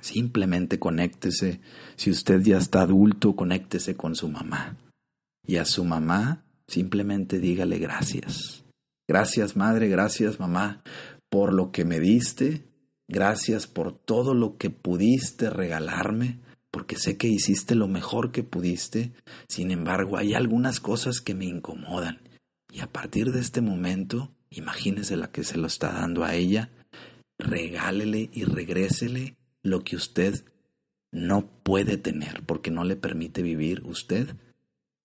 Simplemente 0.00 0.80
conéctese. 0.80 1.60
Si 1.94 2.10
usted 2.10 2.42
ya 2.42 2.58
está 2.58 2.82
adulto, 2.82 3.36
conéctese 3.36 3.94
con 3.94 4.16
su 4.16 4.28
mamá. 4.28 4.76
Y 5.44 5.56
a 5.56 5.64
su 5.64 5.84
mamá, 5.84 6.44
simplemente 6.66 7.38
dígale 7.38 7.78
gracias. 7.78 8.64
Gracias 9.08 9.56
madre, 9.56 9.88
gracias 9.88 10.38
mamá 10.38 10.82
por 11.32 11.54
lo 11.54 11.72
que 11.72 11.86
me 11.86 11.98
diste. 11.98 12.68
Gracias 13.08 13.66
por 13.66 13.92
todo 13.98 14.34
lo 14.34 14.56
que 14.58 14.70
pudiste 14.70 15.50
regalarme, 15.50 16.38
porque 16.70 16.96
sé 16.96 17.16
que 17.16 17.28
hiciste 17.28 17.74
lo 17.74 17.88
mejor 17.88 18.32
que 18.32 18.42
pudiste. 18.42 19.12
Sin 19.48 19.70
embargo, 19.70 20.16
hay 20.18 20.34
algunas 20.34 20.78
cosas 20.78 21.20
que 21.20 21.34
me 21.34 21.46
incomodan. 21.46 22.20
Y 22.70 22.80
a 22.80 22.86
partir 22.86 23.32
de 23.32 23.40
este 23.40 23.60
momento, 23.60 24.30
imagínese 24.50 25.16
la 25.16 25.30
que 25.30 25.42
se 25.42 25.58
lo 25.58 25.66
está 25.66 25.92
dando 25.92 26.24
a 26.24 26.34
ella, 26.34 26.70
regálele 27.38 28.30
y 28.32 28.44
regrésele 28.44 29.36
lo 29.62 29.84
que 29.84 29.96
usted 29.96 30.44
no 31.10 31.46
puede 31.62 31.98
tener 31.98 32.42
porque 32.44 32.70
no 32.70 32.84
le 32.84 32.96
permite 32.96 33.42
vivir 33.42 33.82
usted 33.84 34.36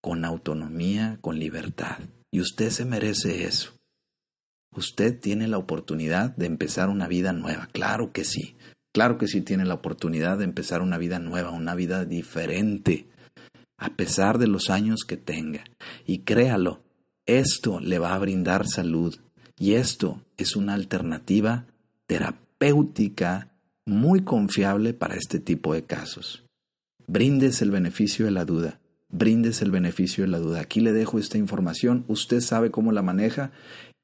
con 0.01 0.25
autonomía, 0.25 1.17
con 1.21 1.39
libertad. 1.39 1.97
Y 2.31 2.41
usted 2.41 2.69
se 2.69 2.85
merece 2.85 3.45
eso. 3.45 3.73
Usted 4.75 5.19
tiene 5.19 5.47
la 5.47 5.57
oportunidad 5.57 6.35
de 6.35 6.45
empezar 6.45 6.89
una 6.89 7.07
vida 7.07 7.33
nueva. 7.33 7.67
Claro 7.71 8.11
que 8.11 8.23
sí. 8.23 8.55
Claro 8.93 9.17
que 9.17 9.27
sí 9.27 9.41
tiene 9.41 9.65
la 9.65 9.75
oportunidad 9.75 10.37
de 10.37 10.43
empezar 10.43 10.81
una 10.81 10.97
vida 10.97 11.19
nueva, 11.19 11.51
una 11.51 11.75
vida 11.75 12.05
diferente, 12.05 13.07
a 13.77 13.89
pesar 13.89 14.39
de 14.39 14.47
los 14.47 14.69
años 14.69 15.03
que 15.07 15.17
tenga. 15.17 15.63
Y 16.05 16.19
créalo, 16.19 16.81
esto 17.25 17.79
le 17.79 17.99
va 17.99 18.13
a 18.13 18.19
brindar 18.19 18.67
salud. 18.67 19.15
Y 19.59 19.73
esto 19.73 20.21
es 20.37 20.55
una 20.55 20.73
alternativa 20.73 21.65
terapéutica 22.07 23.51
muy 23.85 24.23
confiable 24.23 24.93
para 24.93 25.15
este 25.15 25.39
tipo 25.39 25.73
de 25.73 25.83
casos. 25.83 26.43
Brindes 27.07 27.61
el 27.61 27.71
beneficio 27.71 28.25
de 28.25 28.31
la 28.31 28.45
duda. 28.45 28.79
Brindes 29.09 29.61
el 29.61 29.71
beneficio 29.71 30.23
de 30.23 30.29
la 30.29 30.39
duda. 30.39 30.61
Aquí 30.61 30.81
le 30.81 30.93
dejo 30.93 31.19
esta 31.19 31.37
información. 31.37 32.03
Usted 32.07 32.41
sabe 32.41 32.71
cómo 32.71 32.91
la 32.91 33.01
maneja. 33.01 33.51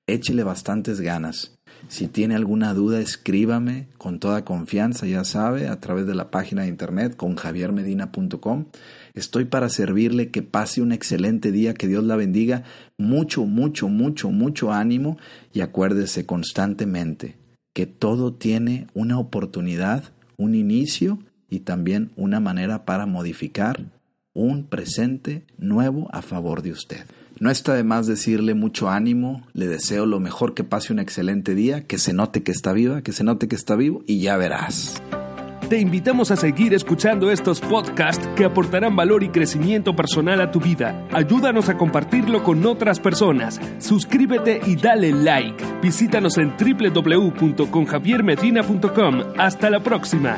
Échele 0.07 0.43
bastantes 0.43 1.01
ganas. 1.01 1.57
Si 1.87 2.07
tiene 2.07 2.35
alguna 2.35 2.73
duda, 2.73 2.99
escríbame 3.01 3.87
con 3.97 4.19
toda 4.19 4.45
confianza, 4.45 5.05
ya 5.05 5.23
sabe, 5.23 5.67
a 5.67 5.79
través 5.79 6.07
de 6.07 6.15
la 6.15 6.31
página 6.31 6.63
de 6.63 6.69
internet 6.69 7.15
con 7.15 7.35
javiermedina.com. 7.35 8.65
Estoy 9.13 9.45
para 9.45 9.69
servirle, 9.69 10.31
que 10.31 10.41
pase 10.41 10.81
un 10.81 10.91
excelente 10.91 11.51
día, 11.51 11.73
que 11.73 11.87
Dios 11.87 12.03
la 12.03 12.15
bendiga. 12.15 12.63
Mucho, 12.97 13.45
mucho, 13.45 13.89
mucho, 13.89 14.29
mucho 14.29 14.71
ánimo 14.71 15.17
y 15.51 15.61
acuérdese 15.61 16.25
constantemente 16.25 17.37
que 17.73 17.85
todo 17.87 18.33
tiene 18.33 18.87
una 18.93 19.19
oportunidad, 19.19 20.03
un 20.37 20.55
inicio 20.55 21.19
y 21.49 21.61
también 21.61 22.11
una 22.15 22.39
manera 22.39 22.85
para 22.85 23.05
modificar 23.05 23.85
un 24.33 24.65
presente 24.65 25.45
nuevo 25.57 26.07
a 26.11 26.21
favor 26.21 26.61
de 26.61 26.71
usted. 26.71 27.05
No 27.39 27.49
está 27.49 27.73
de 27.73 27.83
más 27.83 28.07
decirle 28.07 28.53
mucho 28.53 28.89
ánimo, 28.89 29.45
le 29.53 29.67
deseo 29.67 30.05
lo 30.05 30.19
mejor, 30.19 30.53
que 30.53 30.63
pase 30.63 30.93
un 30.93 30.99
excelente 30.99 31.55
día, 31.55 31.85
que 31.85 31.97
se 31.97 32.13
note 32.13 32.43
que 32.43 32.51
está 32.51 32.73
viva, 32.73 33.01
que 33.01 33.11
se 33.11 33.23
note 33.23 33.47
que 33.47 33.55
está 33.55 33.75
vivo 33.75 34.03
y 34.07 34.19
ya 34.19 34.37
verás. 34.37 35.01
Te 35.69 35.79
invitamos 35.79 36.29
a 36.29 36.35
seguir 36.35 36.73
escuchando 36.73 37.31
estos 37.31 37.59
podcasts 37.59 38.27
que 38.35 38.45
aportarán 38.45 38.95
valor 38.95 39.23
y 39.23 39.29
crecimiento 39.29 39.95
personal 39.95 40.39
a 40.41 40.51
tu 40.51 40.59
vida. 40.59 41.07
Ayúdanos 41.11 41.69
a 41.69 41.77
compartirlo 41.77 42.43
con 42.43 42.63
otras 42.65 42.99
personas. 42.99 43.59
Suscríbete 43.79 44.61
y 44.67 44.75
dale 44.75 45.11
like. 45.11 45.63
Visítanos 45.81 46.37
en 46.37 46.53
www.conjaviermedina.com. 46.57 49.23
Hasta 49.37 49.71
la 49.71 49.79
próxima. 49.79 50.37